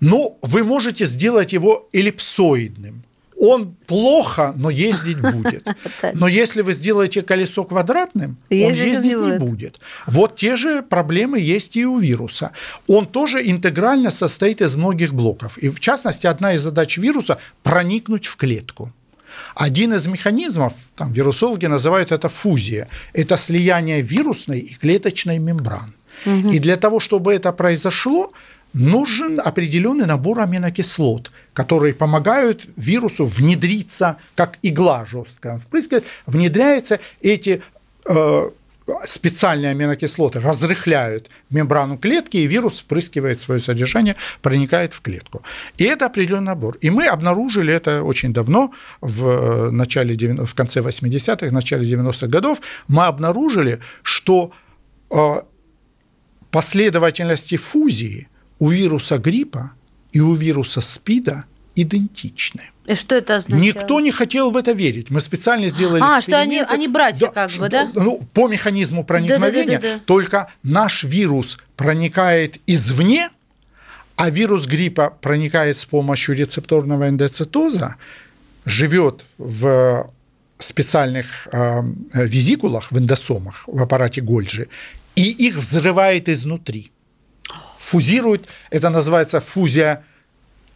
[0.00, 3.04] Ну, вы можете сделать его эллипсоидным
[3.44, 5.66] он плохо, но ездить будет.
[6.14, 9.80] Но если вы сделаете колесо квадратным, он ездить не будет.
[10.06, 12.50] Вот те же проблемы есть и у вируса.
[12.88, 15.58] Он тоже интегрально состоит из многих блоков.
[15.58, 18.92] И в частности, одна из задач вируса– проникнуть в клетку.
[19.54, 25.94] Один из механизмов, там вирусологи называют это фузия, это слияние вирусной и клеточной мембран.
[26.26, 26.50] Угу.
[26.50, 28.32] И для того, чтобы это произошло,
[28.74, 37.62] нужен определенный набор аминокислот, которые помогают вирусу внедриться, как игла жесткая впрыскивает, внедряются эти
[38.06, 38.50] э,
[39.04, 45.42] специальные аминокислоты разрыхляют мембрану клетки, и вирус впрыскивает свое содержание, проникает в клетку.
[45.78, 46.76] И это определенный набор.
[46.80, 52.60] И мы обнаружили это очень давно, в, э, начале, в конце 80-х, начале 90-х годов,
[52.88, 54.50] мы обнаружили, что
[55.10, 55.42] э,
[56.50, 58.28] последовательности фузии–
[58.64, 59.72] у вируса гриппа
[60.12, 61.44] и у вируса СПИДа
[61.76, 62.62] идентичны.
[62.86, 63.74] И что это означает?
[63.74, 65.10] Никто не хотел в это верить.
[65.10, 67.90] Мы специально сделали А, что они, они братья да, как бы, да?
[67.92, 70.00] Ну, по механизму проникновения, да, да, да, да.
[70.06, 73.28] только наш вирус проникает извне,
[74.16, 77.96] а вирус гриппа проникает с помощью рецепторного эндоцитоза,
[78.64, 80.10] живет в
[80.58, 81.82] специальных э,
[82.14, 84.68] визикулах, в эндосомах, в аппарате Гольджи,
[85.16, 86.92] и их взрывает изнутри
[87.84, 90.04] фузирует, это называется фузия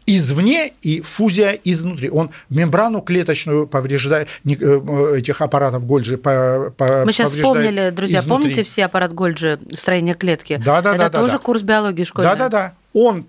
[0.06, 2.08] извне и фузия изнутри.
[2.10, 8.42] Он мембрану клеточную повреждает, э, этих аппаратов Гольджи по, по, Мы сейчас вспомнили, друзья, изнутри.
[8.42, 10.60] помните все аппарат Гольджи, строение клетки?
[10.64, 11.20] Да, да, это да.
[11.20, 12.30] тоже да, курс биологии школьный?
[12.30, 12.74] Да, да, да.
[12.94, 13.26] Он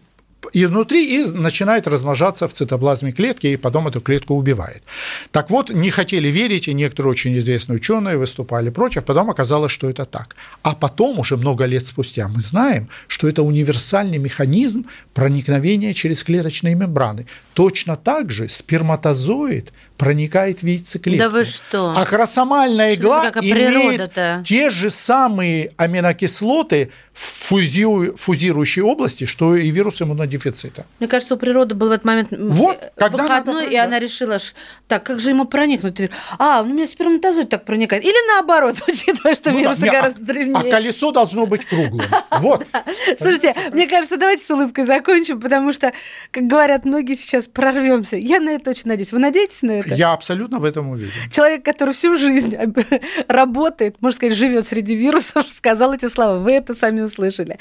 [0.53, 4.83] изнутри и начинает размножаться в цитоплазме клетки, и потом эту клетку убивает.
[5.31, 9.89] Так вот, не хотели верить, и некоторые очень известные ученые выступали против, потом оказалось, что
[9.89, 10.35] это так.
[10.63, 16.75] А потом, уже много лет спустя, мы знаем, что это универсальный механизм проникновения через клеточные
[16.75, 17.25] мембраны.
[17.53, 21.20] Точно так же сперматозоид проникает в яйцеклетку.
[21.20, 21.93] Да вы что?
[21.95, 30.86] А красомальная игла имеет те же самые аминокислоты в фузирующей области, что и вирус иммунодефицита.
[31.00, 33.84] Мне кажется, у природы был в этот момент вот, когда выходной, надо, и да.
[33.84, 34.56] она решила, что,
[34.88, 36.00] так, как же ему проникнуть?
[36.38, 38.06] А, ну, у меня сперматозоид так проникает.
[38.06, 40.72] Или наоборот, учитывая, что ну, вирусы да, гораздо древнее.
[40.72, 42.06] А колесо должно быть круглым.
[42.39, 42.68] Вот.
[43.18, 45.91] Слушайте, мне кажется, давайте с улыбкой закончим, потому что,
[46.32, 48.16] как говорят многие сейчас, прорвемся.
[48.16, 49.12] Я на это очень надеюсь.
[49.12, 49.88] Вы надеетесь на это?
[49.95, 51.11] Я абсолютно в этом уверен.
[51.31, 52.55] Человек, который всю жизнь
[53.27, 56.39] работает, можно сказать, живет среди вирусов, сказал эти слова.
[56.39, 57.57] Вы это сами услышали.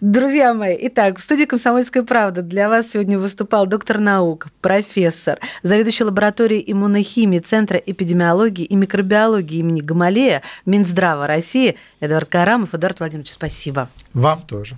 [0.00, 6.04] Друзья мои, итак, в студии «Комсомольская правда» для вас сегодня выступал доктор наук, профессор, заведующий
[6.04, 12.74] лабораторией иммунохимии Центра эпидемиологии и микробиологии имени Гамалея Минздрава России Эдуард Карамов.
[12.74, 13.88] Эдуард Владимирович, спасибо.
[14.14, 14.76] Вам тоже.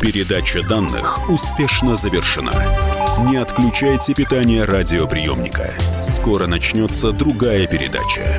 [0.00, 2.50] Передача данных успешно завершена.
[3.30, 5.74] Не отключайте питание радиоприемника.
[6.00, 8.38] Скоро начнется другая передача.